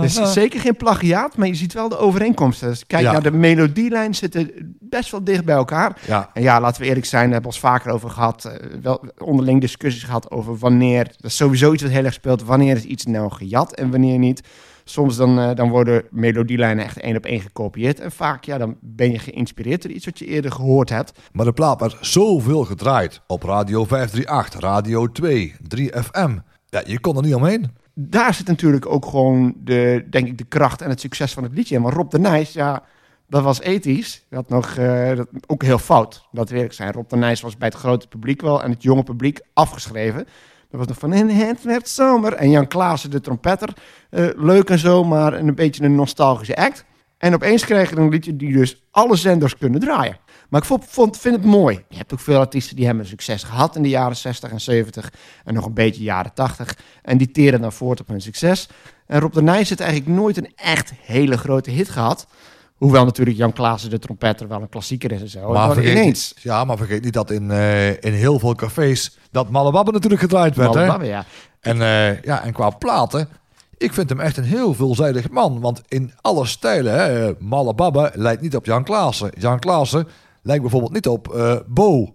[0.00, 2.76] het is zeker geen plagiaat, maar je ziet wel de overeenkomsten.
[2.86, 3.12] Kijk ja.
[3.12, 4.50] naar de melodielijn, zitten
[4.80, 6.00] best wel dicht bij elkaar.
[6.06, 6.30] Ja.
[6.32, 8.50] En ja, laten we eerlijk zijn, we hebben ons vaker over gehad.
[8.82, 11.10] Wel onderling discussies gehad over wanneer...
[11.16, 12.44] Dat sowieso iets wat heel erg speelt.
[12.44, 14.42] Wanneer is iets nou gejat en wanneer niet?
[14.84, 18.00] Soms dan, dan worden melodielijnen echt één op één gekopieerd.
[18.00, 21.18] En vaak ja, dan ben je geïnspireerd door iets wat je eerder gehoord hebt.
[21.32, 23.20] Maar de plaat werd zoveel gedraaid.
[23.26, 27.76] Op Radio 538, Radio 2, 3FM, ja, je kon er niet omheen.
[27.94, 31.52] Daar zit natuurlijk ook gewoon de, denk ik, de kracht en het succes van het
[31.52, 31.82] liedje in.
[31.82, 32.82] Maar Rob de Nijs, ja,
[33.28, 34.24] dat was ethisch.
[34.30, 36.26] Dat nog eh, dat, ook heel fout.
[36.32, 36.92] Dat ik zijn.
[36.92, 40.26] Rob de Nijs was bij het grote publiek wel en het jonge publiek afgeschreven.
[40.70, 42.32] Dat was nog van in het werd zomer.
[42.32, 43.72] En Jan Klaassen, de trompetter.
[44.10, 46.84] eh, leuk en zo, maar een beetje een nostalgische act.
[47.18, 50.16] En opeens kregen we een liedje die dus alle zenders kunnen draaien.
[50.48, 51.84] Maar ik vond, vond, vind het mooi.
[51.88, 55.12] Je hebt ook veel artiesten die hebben succes gehad in de jaren 60 en 70.
[55.44, 56.76] En nog een beetje jaren 80.
[57.02, 58.68] En die teren dan voort op hun succes.
[59.06, 62.26] En Rob de Nijs heeft eigenlijk nooit een echt hele grote hit gehad.
[62.74, 65.52] Hoewel natuurlijk Jan Klaassen, de trompetter, wel een klassieker is en zo.
[65.52, 66.32] Maar vergeet ineens...
[66.34, 70.20] Niet, ja, maar vergeet niet dat in, eh, in heel veel cafés dat Malababbe natuurlijk
[70.20, 70.74] gedraaid werd.
[70.74, 70.80] Hè?
[70.80, 71.24] Malababbe, ja.
[71.60, 73.28] En, eh, ja, en qua platen,
[73.76, 75.60] ik vind hem echt een heel veelzijdig man.
[75.60, 79.30] Want in alle stijlen, hè, Malababbe lijkt niet op Jan Klaassen.
[79.38, 80.08] Jan Klaassen
[80.48, 82.14] lijkt bijvoorbeeld niet op eh, Bo.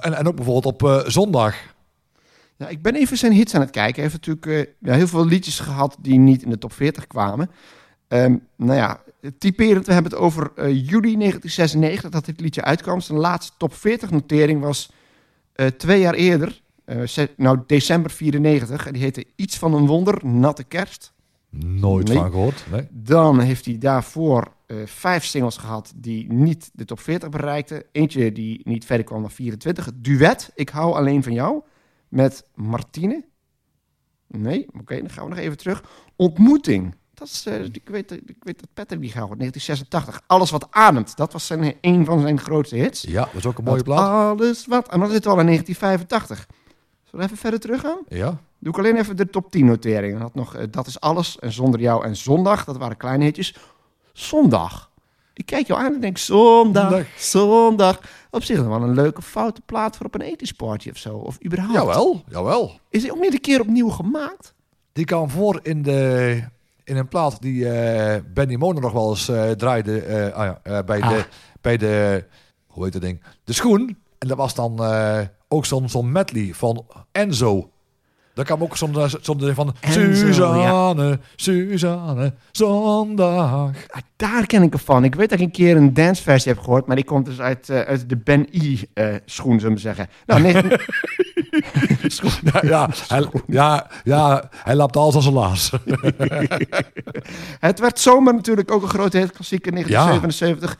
[0.00, 1.54] En, ook bijvoorbeeld op eh, Zondag.
[2.68, 4.02] Ik ben even zijn hits aan het kijken.
[4.02, 7.50] Hij heeft natuurlijk eh, heel veel liedjes gehad die niet in de top 40 kwamen.
[8.08, 9.00] Ehm, nou ja,
[9.38, 13.00] typerend, we hebben het over juli 1996 dat dit liedje uitkwam.
[13.00, 14.90] Zijn laatste top 40 notering was
[15.76, 16.62] twee jaar eerder,
[17.36, 18.86] nou december 94.
[18.86, 21.12] En die heette Iets van een Wonder, Natte Kerst.
[21.50, 22.16] Nooit Nee.
[22.16, 22.64] van gehoord.
[22.70, 22.88] Nee.
[22.90, 27.84] Dan heeft hij daarvoor eh, vijf singles gehad die niet de top 40 bereikten.
[27.92, 29.84] Eentje die niet verder kwam dan 24.
[29.84, 31.62] Het duet, Ik hou alleen van jou,
[32.08, 33.24] met Martine.
[34.28, 35.84] Nee, oké, dan gaan we nog even terug.
[36.16, 40.22] Ontmoeting, Dat is, eh, ik, weet, ik weet dat Patrick die gaat 1986.
[40.26, 41.16] Alles wat ademt.
[41.16, 43.02] Dat was zijn, een van zijn grootste hits.
[43.02, 44.38] Ja, dat is ook een mooie Dat plaat.
[44.38, 44.88] Alles wat...
[44.88, 46.46] En dan zitten we al in 1985.
[47.04, 47.98] Zullen we even verder teruggaan?
[48.08, 48.40] Ja.
[48.58, 50.20] Doe ik alleen even de top 10 noteringen.
[50.20, 52.64] Had nog eh, Dat is alles en Zonder jou en Zondag.
[52.64, 53.54] Dat waren kleine hitjes.
[54.12, 54.90] Zondag.
[55.34, 57.06] Ik kijk jou aan en denk zondag, Zondag.
[57.16, 58.00] zondag.
[58.30, 61.16] Op zich wel een leuke foute plaat voor op een ethisch party of zo.
[61.16, 61.74] Of überhaupt.
[61.74, 62.80] Jawel, jawel.
[62.90, 64.54] Is die ook niet een keer opnieuw gemaakt?
[64.92, 66.42] Die kwam voor in, de,
[66.84, 71.08] in een plaat die eh, Benny Mono nog wel eens eh, draaide ah bij, Ah.
[71.08, 71.24] de,
[71.60, 72.24] bij de,
[72.66, 73.22] hoe heet dat ding?
[73.44, 73.98] De schoen.
[74.18, 74.80] En dat was dan
[75.48, 77.70] ook zo'n zo'n medley van Enzo.
[78.36, 83.52] Daar kwam ook zo'n eh, ding van Suzanne, Suzanne, zondag.
[83.52, 85.04] Ah, daar ken ik hem van.
[85.04, 86.86] Ik weet dat ik een keer een danceversie heb gehoord.
[86.86, 90.08] Maar die komt dus uit, eh, uit de Ben E eh, schoen, zullen we zeggen.
[90.26, 90.54] Nou, nee,
[92.16, 92.30] schoen.
[92.52, 95.72] Ja, ja, hij, ja, ja, hij lapt alles als een laas.
[97.68, 100.78] Het werd zomer natuurlijk ook een grote hit, klassiek in 1977.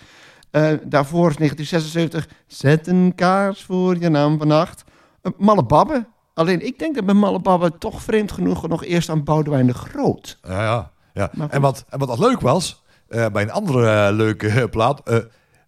[0.51, 2.29] Eh, daarvoor is 1976.
[2.47, 4.85] Zet een kaars voor je naam vannacht.
[5.23, 6.07] Uh, Malle Babbe.
[6.37, 9.75] Alleen ik denk dat bij Malle Babbe toch vreemd genoeg nog eerst aan Boudewijn de
[9.75, 10.39] Groot.
[10.43, 10.91] Ja, ja.
[11.15, 11.31] ja.
[11.33, 14.65] Maar En, wat, en wat dat leuk was, eh, bij een andere eh, leuke eh,
[14.71, 15.03] plaat,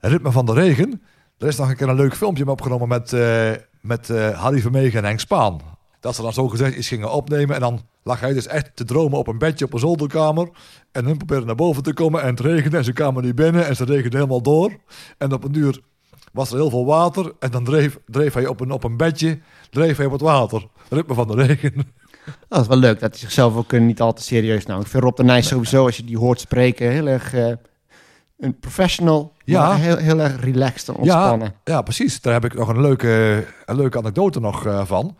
[0.01, 1.03] Ritme van de Regen,
[1.39, 3.12] er is nog een keer een leuk filmpje opgenomen met,
[3.81, 5.61] met Harry Vermegen en Henk Spaan.
[6.01, 8.85] Dat ze dan zo gezegd iets gingen opnemen en dan lag hij dus echt te
[8.85, 10.49] dromen op een bedje op een zolderkamer.
[10.93, 13.66] En hun probeerden naar boven te komen en het regende en ze kwamen niet binnen
[13.66, 14.73] en ze regende helemaal door.
[15.19, 15.81] En op een duur
[16.33, 19.39] was er heel veel water en dan dreef, dreef hij op een, op een bedje,
[19.70, 20.66] dreef hij op het water.
[20.89, 21.74] Ritme van de Regen.
[22.49, 24.81] Dat is wel leuk dat hij zichzelf ook eh, niet al te serieus nam.
[24.81, 27.53] Ik vind Rob de Nijs sowieso, als je die hoort spreken, heel erg eh,
[28.39, 29.33] een professional.
[29.45, 29.74] Ja.
[29.74, 31.55] heel, heel erg relaxed en ontspannen.
[31.64, 32.20] Ja, ja, precies.
[32.20, 35.16] Daar heb ik nog een leuke, een leuke anekdote nog eh, van.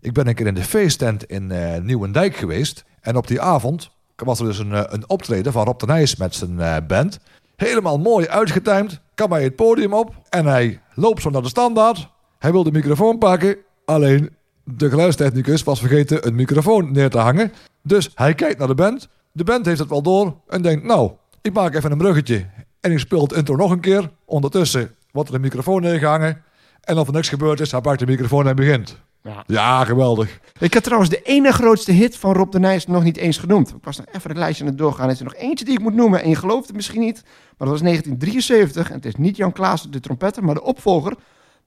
[0.00, 1.52] Ik ben een keer in de feesttent in
[1.84, 2.84] Nieuwendijk geweest.
[3.00, 6.34] En op die avond was er dus een, een optreden van Rob de Nijs met
[6.34, 7.18] zijn band.
[7.56, 9.00] Helemaal mooi uitgetimed.
[9.22, 10.14] Kan bij het podium op.
[10.28, 12.08] En hij loopt zo naar de standaard.
[12.38, 13.56] Hij wil de microfoon pakken.
[13.84, 14.30] Alleen
[14.64, 17.52] de geluidstechnicus was vergeten een microfoon neer te hangen.
[17.82, 19.08] Dus hij kijkt naar de band.
[19.32, 20.34] De band heeft het wel door.
[20.48, 21.12] En denkt, nou,
[21.42, 22.46] ik maak even een bruggetje.
[22.80, 24.10] En ik speel het intro nog een keer.
[24.24, 26.42] Ondertussen wordt er een microfoon neergehangen.
[26.80, 29.00] En of er niks gebeurd is, hij pakt de microfoon en begint.
[29.22, 29.44] Ja.
[29.46, 30.40] Ja, geweldig.
[30.58, 33.68] Ik had trouwens de ene grootste hit van Rob de Nijs nog niet eens genoemd.
[33.68, 35.06] Ik was nog even het lijstje aan het doorgaan.
[35.06, 36.22] Er is er nog eentje die ik moet noemen.
[36.22, 37.22] En je gelooft het misschien niet.
[37.22, 38.88] Maar dat was 1973.
[38.88, 41.14] En het is niet Jan Klaassen de trompetter, maar de opvolger.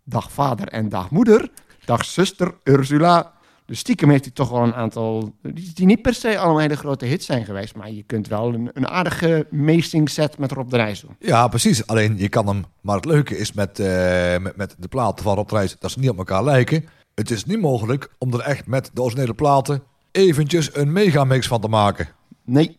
[0.03, 1.49] Dag vader en dag moeder.
[1.85, 3.33] Dag zuster Ursula.
[3.65, 5.33] Dus stiekem heeft hij toch wel een aantal...
[5.41, 7.75] Die, die niet per se allemaal hele grote hits zijn geweest.
[7.75, 11.15] Maar je kunt wel een, een aardige meesting set met Rob de Nijs doen.
[11.19, 11.87] Ja, precies.
[11.87, 12.65] Alleen je kan hem.
[12.81, 15.91] Maar het leuke is met, eh, met, met de platen van Rob de Nijs dat
[15.91, 16.85] ze niet op elkaar lijken.
[17.15, 21.61] Het is niet mogelijk om er echt met de originele platen eventjes een megamix van
[21.61, 22.07] te maken.
[22.45, 22.77] Nee.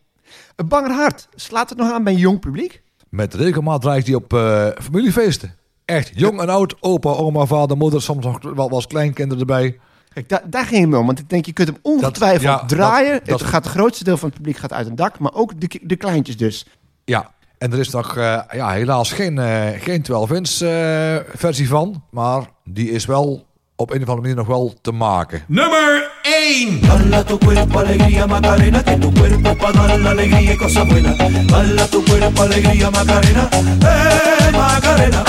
[0.57, 1.29] Een banger hart.
[1.35, 2.83] Slaat het nog aan bij een jong publiek?
[3.09, 5.55] Met regelmaat draai ik die op eh, familiefeesten.
[5.85, 9.79] Echt, jong en oud, opa, oma, vader, moeder, soms nog wel, eens kleinkinderen erbij.
[10.13, 11.07] Kijk, da- daar ging het om.
[11.07, 13.21] Want ik denk, je kunt hem ongetwijfeld ja, draaien.
[13.25, 15.19] dat- het gaat het grootste deel van het publiek gaat uit een dak.
[15.19, 16.67] Maar ook de, de kleintjes dus.
[17.05, 22.03] Ja, en er is nog eh, ja, helaas geen, eh, geen 12-inch eh, versie van.
[22.11, 25.43] Maar die is wel op een of andere manier nog wel te maken.
[25.47, 26.81] Nummer 1.
[26.81, 31.17] Bala tu cuerpo alegría Macarena, que tu cuerpo pa dar la alegría y cosas buenas.
[31.47, 35.23] Bala tu cuerpo alegría Macarena, eh Macarena.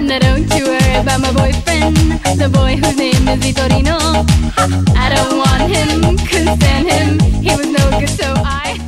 [0.00, 1.96] Now don't you worry about my boyfriend,
[2.38, 3.98] the boy whose name is Vitorino.
[4.96, 7.20] I don't want him, couldn't stand him.
[7.42, 8.80] He was no good, so I.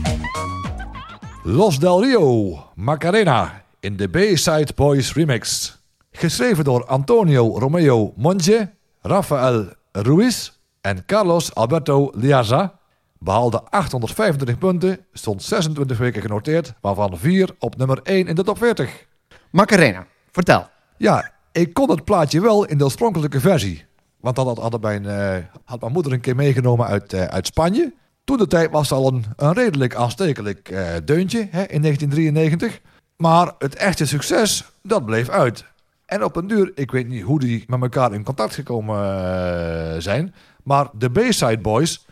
[1.45, 5.75] Los Del Rio, Macarena, in de Bayside Boys remix.
[6.11, 8.76] Geschreven door Antonio Romeo Monge,
[9.07, 10.51] Rafael Ruiz
[10.81, 12.79] en Carlos Alberto Liaza.
[13.19, 18.59] Behaalde 825 punten, stond 26 weken genoteerd, waarvan 4 op nummer 1 in de top
[18.59, 19.07] 40.
[19.51, 20.69] Macarena, vertel.
[20.97, 23.85] Ja, ik kon het plaatje wel in de oorspronkelijke versie.
[24.21, 27.95] Want dat had, mijn, eh, had mijn moeder een keer meegenomen uit, eh, uit Spanje.
[28.25, 32.81] Toen de tijd was het al een, een redelijk aanstekelijk eh, deuntje hè, in 1993.
[33.17, 35.65] Maar het echte succes, dat bleef uit.
[36.07, 39.95] En op een duur, ik weet niet hoe die met elkaar in contact gekomen eh,
[40.01, 40.35] zijn.
[40.63, 42.07] Maar de Bayside Boys,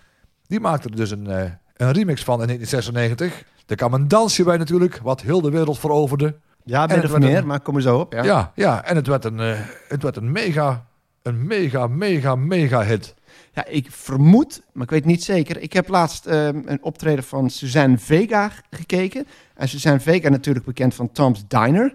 [0.47, 3.45] die maakten er dus een, eh, een remix van in 1996.
[3.67, 6.35] Er kwam een dansje bij natuurlijk, wat heel de wereld veroverde.
[6.65, 8.13] Ja, het of meer, een- maar kom er zo op.
[8.13, 8.23] Ja.
[8.25, 10.87] Ja, ja, en het werd een, eh, het werd een mega,
[11.23, 13.15] een mega, mega, mega hit.
[13.53, 15.61] Ja, ik vermoed, maar ik weet niet zeker.
[15.61, 19.27] Ik heb laatst ehm, een optreden van Suzanne Vega gekeken.
[19.55, 21.95] En Suzanne Vega natuurlijk bekend van Tom's Diner.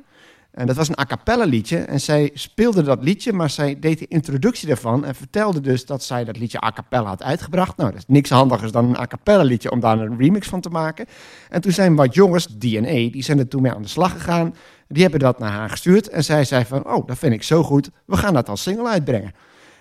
[0.60, 1.78] En dat was een a cappella liedje.
[1.78, 5.06] En zij speelde dat liedje, maar zij deed de introductie daarvan.
[5.06, 7.78] En vertelde dus dat zij dat liedje a cappella had uitgebracht.
[7.78, 10.70] Nou, dat is niks handigers dan een a liedje om daar een remix van te
[10.70, 11.06] maken.
[11.50, 14.56] En toen zijn wat jongens, DNA, die zijn er toen mee aan de slag gegaan.
[14.88, 16.10] Die hebben dat naar haar gestuurd.
[16.10, 17.90] En zij zei van, oh, dat vind ik zo goed.
[18.06, 19.34] We gaan dat als single uitbrengen.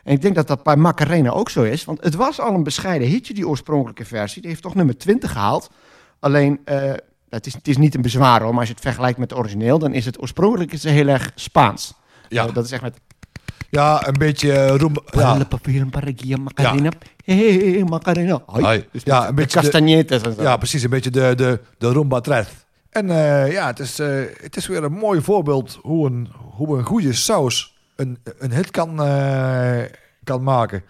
[0.04, 1.84] En ik denk dat dat bij Macarena ook zo is.
[1.84, 4.40] Want het was al een bescheiden hitje, die oorspronkelijke versie.
[4.40, 5.70] Die heeft toch nummer 20 gehaald.
[6.18, 6.92] Alleen, eh,
[7.30, 8.50] het, is, het is niet een bezwaar hoor.
[8.50, 11.08] Maar als je het vergelijkt met het origineel, dan is het oorspronkelijk is het heel
[11.08, 11.94] erg Spaans.
[12.28, 12.46] Ja.
[12.46, 13.00] Dat is echt met...
[13.70, 14.96] Ja, een beetje eh, roem...
[15.10, 15.34] Ja,
[16.36, 16.90] Macarena.
[17.24, 18.42] Hey, Macarena.
[18.92, 19.60] Ja, een beetje
[20.10, 20.42] en zo.
[20.42, 20.82] ja, precies.
[20.82, 22.46] Een beetje de, de, de rumba tres.
[22.90, 26.78] En eh, ja, het is, eh, het is weer een mooi voorbeeld hoe een, hoe
[26.78, 28.96] een goede saus een, een hit kan,
[30.24, 30.82] kan maken.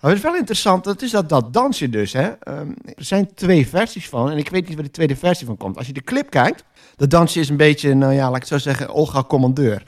[0.00, 2.12] Het is wel interessant, dat is dat, dat dansje dus.
[2.12, 2.28] Hè?
[2.28, 5.56] Ehm, er zijn twee versies van en ik weet niet waar de tweede versie van
[5.56, 5.76] komt.
[5.76, 6.64] Als je de clip kijkt,
[6.96, 9.82] dat dansje is een beetje, nou ja, laat ik het zo zeggen, Olga Commandeur.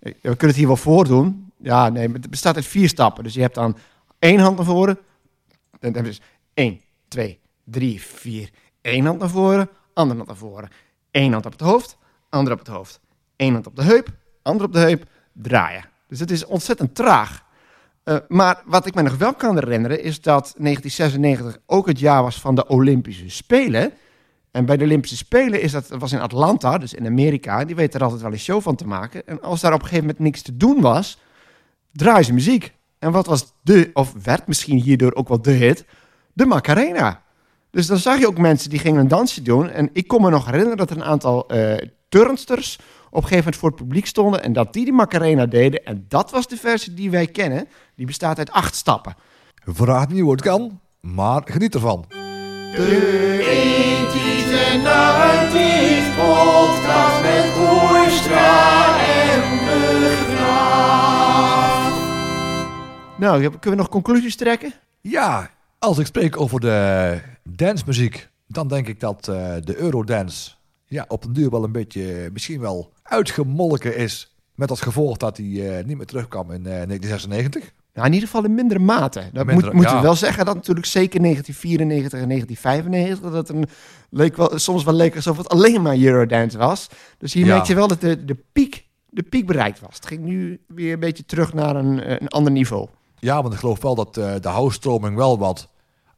[0.00, 1.52] Eh, We kunnen het hier wel voordoen.
[1.56, 3.24] Ja, nee, het bestaat uit vier stappen.
[3.24, 3.76] Dus je hebt dan
[4.18, 4.98] één hand naar voren.
[5.70, 6.20] Dan hebben we dus
[6.54, 8.50] één, twee, drie, vier.
[8.82, 10.68] Eén hand naar voren, andere hand naar voren.
[11.10, 11.96] Eén hand op het hoofd,
[12.28, 13.00] andere op het hoofd.
[13.36, 14.08] Eén hand op de heup,
[14.42, 15.84] andere op de heup, draaien.
[16.08, 17.46] Dus het is ontzettend traag.
[18.08, 22.22] Eh, maar wat ik me nog wel kan herinneren is dat 1996 ook het jaar
[22.22, 23.92] was van de Olympische Spelen.
[24.50, 27.64] En bij de Olympische Spelen is dat, was in Atlanta, dus in Amerika.
[27.64, 29.26] Die weten er altijd wel een show van te maken.
[29.26, 31.18] En als daar op een gegeven moment niks te doen was,
[31.92, 32.72] draaien ze muziek.
[32.98, 35.84] En wat was de, of werd misschien hierdoor ook wel de hit,
[36.32, 37.22] de Macarena.
[37.70, 39.70] Dus dan zag je ook mensen die gingen een dansje doen.
[39.70, 42.78] En ik kon me nog herinneren dat er een aantal eh turnsters
[43.10, 44.42] op een gegeven moment voor het publiek stonden.
[44.42, 45.84] En dat die de Macarena deden.
[45.84, 47.68] En dat was de versie die wij kennen.
[47.94, 49.14] Die bestaat uit acht stappen.
[49.64, 52.04] Vraag niet hoe het kan, maar geniet ervan.
[56.16, 59.58] podcast met Kooistra en
[63.18, 64.72] Nou, kunnen we nog conclusies trekken?
[65.00, 70.50] Ja, als ik spreek over de dancemuziek, dan denk ik dat eh, de Eurodance
[70.86, 74.32] ja, op een duur wel een beetje misschien wel uitgemolken is.
[74.54, 77.72] Met als gevolg dat hij eh, niet meer terugkwam in eh, 1996.
[77.94, 79.20] Nou, in ieder geval in mindere mate.
[79.32, 79.96] Dat Mindere- moet, moeten ja.
[80.00, 83.68] we wel zeggen dat natuurlijk zeker 1994 en 1995 dat een
[84.10, 86.88] leek wel, soms wel leek alsof het alleen maar Eurodance was.
[87.18, 87.54] Dus hier Ja.
[87.54, 89.94] merk je wel dat de, de, piek, de piek bereikt was.
[89.94, 92.88] Het ging nu weer een beetje terug naar een, eh, een ander niveau.
[93.18, 95.68] Ja, want ik geloof wel dat eh, de house-stroming wel wat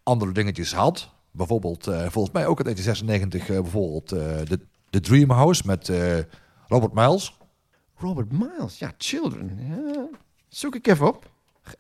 [0.03, 1.11] andere dingetjes had.
[1.31, 4.61] Bijvoorbeeld, eh, volgens mij ook in 1996, eh, bijvoorbeeld eh, de,
[4.91, 5.99] de Dream House met eh,
[6.71, 7.39] Robert Miles.
[7.97, 9.59] Robert Miles, ja, Children.
[9.69, 10.07] Ja.
[10.49, 11.31] Zoek ik even op.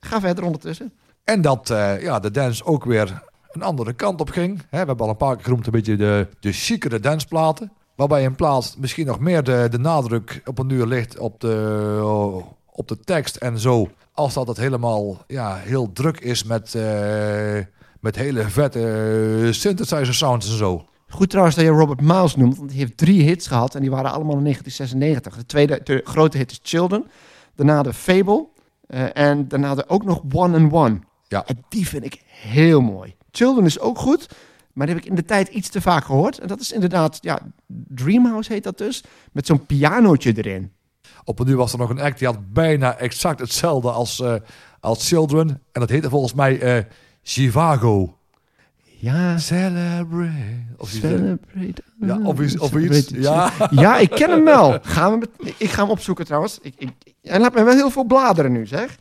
[0.00, 0.92] Ga verder ondertussen.
[1.24, 3.22] En dat eh, ja, de dance ook weer
[3.52, 4.62] een andere kant op ging.
[4.70, 7.72] We hebben al een paar keer genoemd een beetje de, de chicere danceplaten.
[7.96, 12.40] Waarbij in plaats misschien nog meer de, de nadruk op een duur ligt op de,
[12.66, 13.88] op de tekst en zo.
[14.12, 17.58] Als dat het helemaal ja, heel druk is met, eh,
[18.00, 18.80] met hele vette
[19.44, 20.84] eh, synthesizer sounds en zo.
[21.10, 23.90] Goed trouwens dat je Robert Miles noemt, want hij heeft drie hits gehad en die
[23.90, 25.36] waren allemaal in 1996.
[25.36, 27.06] De tweede de grote hit is Children,
[27.54, 28.46] daarna de Fable
[28.86, 30.98] eh, en daarna de, ook nog One and One.
[31.28, 31.46] Ja.
[31.46, 33.14] En die vind ik heel mooi.
[33.30, 34.28] Children is ook goed,
[34.72, 36.38] maar die heb ik in de tijd iets te vaak gehoord.
[36.38, 37.38] En dat is inderdaad, ja,
[37.88, 40.72] Dreamhouse heet dat dus, met zo'n pianootje erin.
[41.24, 44.34] Op een duur was er nog een act die had bijna exact hetzelfde als, eh,
[44.80, 45.48] als Children.
[45.48, 46.84] En dat heette volgens mij eh
[47.22, 48.18] Chivago.
[49.00, 50.64] Ja, Celebrate.
[50.76, 51.82] Of Celebrate.
[52.00, 53.52] Ja, of iets- of iets, ja.
[53.70, 54.78] ja, ik ken hem wel.
[54.82, 56.58] Gaan we met- ik ga hem opzoeken trouwens.
[56.62, 56.90] Ik, ik,
[57.22, 58.98] hij laat me wel heel veel bladeren nu, zeg.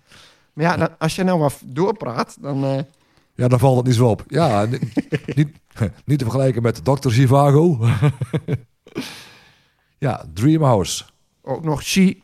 [0.53, 2.63] Maar ja, dan- als je nou maar doorpraat, dan...
[2.63, 2.79] eh,
[3.35, 4.23] Ja, dan valt het niet zo op.
[4.27, 4.79] Ja, ni-
[5.35, 5.49] niet,
[6.05, 7.09] niet te vergelijken met Dr.
[7.09, 7.79] Chivago.
[9.97, 11.03] ja, Dreamhouse.
[11.41, 12.17] ook nog She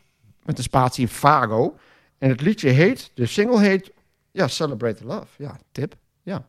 [0.44, 1.76] met de spatie Vago.
[2.18, 3.90] En het liedje heet, de single heet,
[4.30, 5.26] ja, Celebrate Love.
[5.38, 6.46] Ja, tip, ja.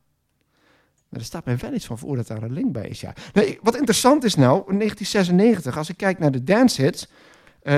[1.18, 3.13] Er staat mij wel iets van voor dat daar een link bij is, ja.
[3.34, 7.07] Nee, wat interessant is nou, in 1996, als ik kijk naar de dance hits,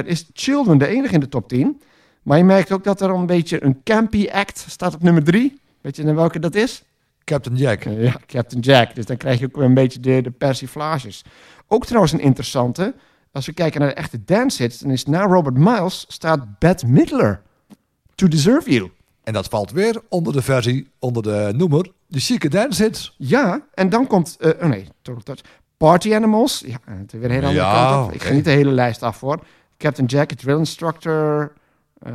[0.05, 1.81] is Children de enige in de top 10.
[2.23, 5.59] Maar je merkt ook dat er een beetje een campy act staat op nummer 3.
[5.81, 6.83] Weet je welke dat is?
[7.23, 7.85] Captain Jack.
[7.85, 8.95] Eh, Ja, Captain Jack.
[8.95, 11.23] Dus dan krijg je ook weer een beetje de, de persiflages.
[11.67, 12.93] Ook trouwens een interessante.
[13.31, 16.87] Als we kijken naar de echte dance hits, dan is na Robert Miles staat Bette
[16.87, 17.41] Midler.
[18.15, 18.91] To Deserve You.
[19.29, 23.15] En dat valt weer onder de versie, onder de noemer, de chique dance hits.
[23.17, 24.87] Ja, en dan komt, eh, oh nee.
[25.77, 26.63] Party Animals.
[26.65, 28.13] Ja, het is weer een hele andere Ja, kant op.
[28.13, 29.39] Ik ga niet de hele lijst af voor.
[29.77, 31.53] Captain Jack, Drill Instructor.
[31.99, 32.13] eh,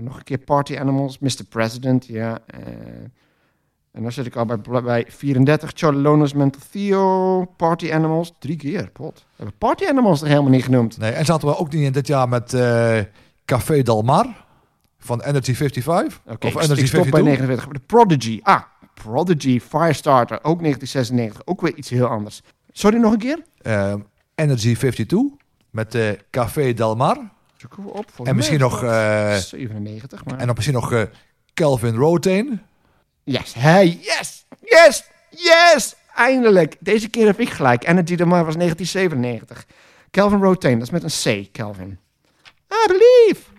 [0.00, 1.18] nog een keer Party Animals.
[1.18, 1.44] Mr.
[1.48, 2.38] President, ja.
[2.46, 2.58] eh,
[3.92, 5.70] En dan zit ik al bij, bij 34.
[5.74, 8.32] Charlie Loners, Mental Theo, Party Animals.
[8.38, 9.14] Drie keer, pot.
[9.14, 10.98] We hebben Party Animals er helemaal niet genoemd.
[10.98, 12.98] Nee, en zaten we ook niet in dit jaar met eh,
[13.44, 14.45] Café Dalmar
[15.06, 16.20] van Energy 55?
[16.26, 17.22] Oké, of Energy ik stop bij 52?
[17.22, 17.68] 49.
[17.68, 18.40] De Prodigy.
[18.42, 18.62] Ah,
[18.94, 21.42] Prodigy, Firestarter, ook 1996.
[21.44, 22.42] Ook weer iets heel anders.
[22.72, 23.42] Sorry, nog een keer?
[23.62, 23.94] Eh,
[24.34, 25.18] Energy 52
[25.70, 27.18] met eh, Café Dalmar.
[27.56, 28.10] Zoeken we op.
[28.22, 30.38] En misschien nog, dat eh, 97, maar...
[30.38, 31.02] en dan misschien nog eh,
[31.54, 32.62] Calvin Rotain.
[33.24, 35.94] Yes, hey, yes, yes, yes!
[36.14, 36.76] Eindelijk.
[36.80, 37.86] Deze keer heb ik gelijk.
[37.86, 39.66] Energy Damar was 1997.
[40.10, 41.98] Calvin Rotain, dat is met een C, Calvin.
[42.70, 43.55] I believe.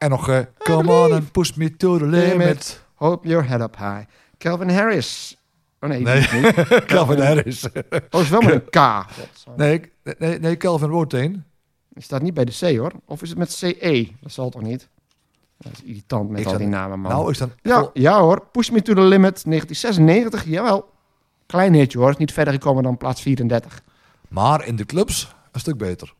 [0.00, 2.82] En nog eh, Come on and push me to the limit.
[2.94, 4.04] Hold your head up high.
[4.38, 5.36] Calvin Harris.
[5.80, 6.28] Oh nee, Nee.
[6.28, 6.84] die is niet.
[6.92, 7.66] Calvin Harris.
[8.10, 9.06] Oh, is wel met een K.
[9.56, 11.44] Nee, nee, nee, Calvin Rotain.
[11.88, 12.92] Die staat niet bij de C hoor.
[13.04, 14.08] Of is het met CE?
[14.20, 14.88] Dat zal toch niet?
[15.58, 17.12] Dat is irritant met Ik al die namen, man.
[17.12, 17.52] Nou, is dan...
[17.62, 18.46] ja, ja hoor.
[18.52, 20.44] Push Me To The Limit 1996.
[20.44, 20.90] Jawel.
[21.46, 22.10] Klein hitje hoor.
[22.10, 23.82] Is niet verder gekomen dan plaats 34.
[24.28, 26.14] Maar in de clubs een stuk beter.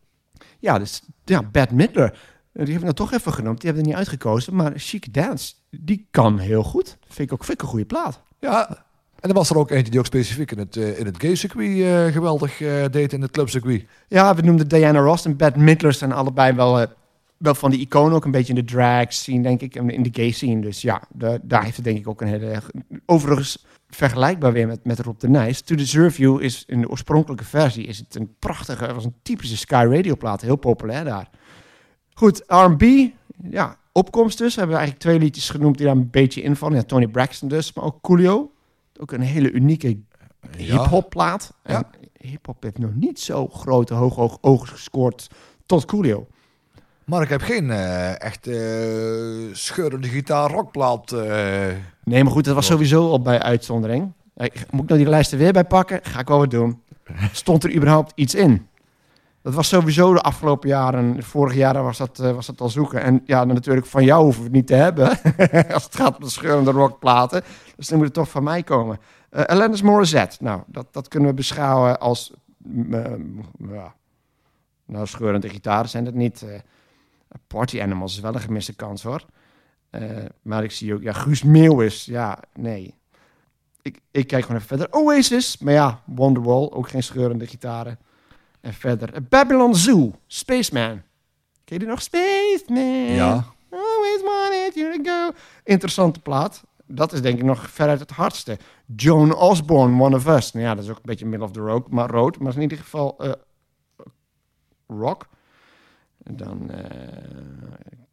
[0.58, 2.18] Ja, dus ja, Bad Midler.
[2.52, 3.60] Die heb ik nou toch even genoemd.
[3.60, 4.54] Die hebben er niet uitgekozen.
[4.54, 6.98] Maar Chic Dance, die kan heel goed.
[7.08, 8.20] Vind ik ook vind ik een goede plaat.
[8.40, 8.84] Ja,
[9.20, 11.80] en er was er ook eentje die ook specifiek in het, eh, in het gay-circuit
[11.80, 13.84] eh, geweldig eh, deed in het clubcircuit.
[14.08, 16.86] Ja, we noemden Diana Ross en Bad Midler zijn allebei wel,
[17.36, 18.14] wel van die iconen.
[18.14, 19.76] Ook een beetje in de drag scene, denk ik.
[19.76, 20.60] En in de gay scene.
[20.60, 22.62] Dus ja, de- daar heeft het denk ik ook een hele...
[23.06, 25.60] Overigens vergelijkbaar weer met, met Rob de Nijs.
[25.60, 28.84] To Deserve You is in de oorspronkelijke versie is het een prachtige...
[28.84, 30.40] Het was een typische Sky Radio plaat.
[30.40, 31.30] Heel populair daar.
[32.20, 32.82] Goed, R&B.
[33.50, 34.54] Ja, opkomst dus.
[34.56, 36.76] Hebben we eigenlijk twee liedjes genoemd die daar een beetje invallen.
[36.76, 38.50] Ja, Tony Braxton dus, maar ook Coolio.
[39.00, 39.98] Ook een hele unieke
[40.56, 41.52] hip-hop plaat.
[41.62, 41.90] En Ja.
[42.28, 45.26] hip-hop heeft nog niet zo grote hoog, hoog ogen gescoord
[45.66, 46.26] tot Coolio.
[47.04, 48.56] Maar ik heb geen eh, echt eh,
[49.52, 51.12] scheurende gitaar rockplaat.
[51.12, 51.66] eh.
[52.04, 54.12] Nee, maar goed, dat was sowieso al bij uitzondering.
[54.34, 56.00] Eh, Moet ik nou die lijst er weer bij pakken?
[56.02, 56.82] Ga ik wel wat doen.
[57.32, 58.66] Stond er überhaupt iets in?
[59.42, 61.16] Dat was sowieso de afgelopen jaren.
[61.16, 63.02] De vorige jaren was dat, eh, was dat al zoeken.
[63.02, 65.08] En ja, natuurlijk van jou hoeven we het niet te hebben.
[65.74, 67.42] Als het gaat om de scheurende rockplaten.
[67.76, 68.98] Dus dan moet het toch van mij komen.
[69.30, 70.36] Eh Alanis Morissette.
[70.40, 72.32] Nou, dat, dat kunnen we beschouwen als...
[72.90, 73.04] eh,
[73.68, 73.94] ja,
[74.86, 76.44] nou, scheurende gitaren zijn het niet.
[77.46, 79.24] Party Animals is wel een gemiste kans, hoor.
[80.42, 81.02] Maar ik zie ook...
[81.02, 82.04] Ja, Guus Meeuwis.
[82.04, 82.94] Ja, nee.
[83.82, 84.92] Ik, ik kijk gewoon even verder.
[85.00, 85.58] Oasis.
[85.58, 86.68] Maar ja, Wonderwall.
[86.70, 87.98] Ook geen scheurende gitaren.
[88.60, 89.22] En verder.
[89.28, 90.12] Babylon Zoo.
[90.26, 91.02] Spaceman.
[91.64, 92.02] Ken je die nog?
[92.02, 92.82] Spaceman.
[93.14, 93.44] Ja.
[93.70, 95.30] Always wanted you to go.
[95.64, 96.62] Interessante plaat.
[96.86, 98.58] Dat is denk ik nog veruit het hardste.
[98.96, 100.52] Joan Osborne, One of Us.
[100.52, 102.38] Nou ja, dat is ook een beetje middle of the road, maar road.
[102.38, 103.32] Maar in ieder geval eh,
[104.86, 105.26] rock.
[106.22, 106.70] En dan...
[106.70, 106.84] eh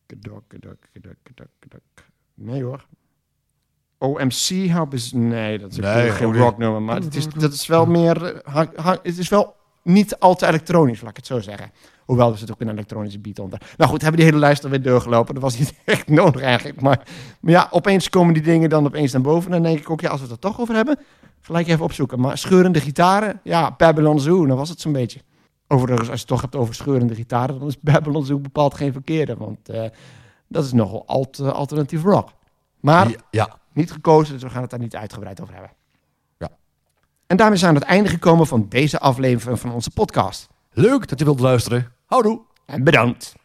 [0.05, 0.77] kedok, kedok,
[1.59, 1.81] kedok.
[2.33, 2.85] Nee hoor.
[3.97, 5.11] OMC Hub is...
[5.11, 6.41] Nee, dat is Nee, geen ook niet.
[6.41, 6.81] rock nummer.
[6.81, 8.25] Maar het is, dat is wel meer...
[8.25, 9.55] eh, hang- hang- het is wel
[9.87, 11.71] niet al te elektronisch, laat ik het zo zeggen.
[12.05, 13.61] Hoewel er zit ook een elektronische beat onder.
[13.77, 15.33] Nou goed, hebben die hele lijst alweer doorgelopen.
[15.33, 16.81] Dat was niet echt nodig eigenlijk.
[16.81, 17.07] Maar,
[17.39, 19.45] maar ja, opeens komen die dingen dan opeens naar boven.
[19.45, 20.99] En dan denk ik ook, ja, als we het er toch over hebben,
[21.41, 22.19] gelijk even opzoeken.
[22.19, 25.19] Maar scheurende gitaren, ja, Babylon Zoo, dan was het zo'n beetje.
[25.67, 28.91] Overigens, als je het toch hebt over scheurende gitaren, dan is Babylon Zoo bepaald geen
[28.91, 29.35] verkeerde.
[29.35, 29.89] Want eh,
[30.47, 32.29] dat is nogal alt, eh, alternatief rock.
[32.79, 33.57] Maar Ja, ja.
[33.73, 35.71] niet gekozen, dus we gaan het daar niet uitgebreid over hebben.
[37.27, 40.47] En daarmee zijn we aan het einde gekomen van deze aflevering van onze podcast.
[40.71, 41.91] Leuk dat je wilt luisteren.
[42.05, 42.41] Houdoe.
[42.65, 43.35] En bedankt.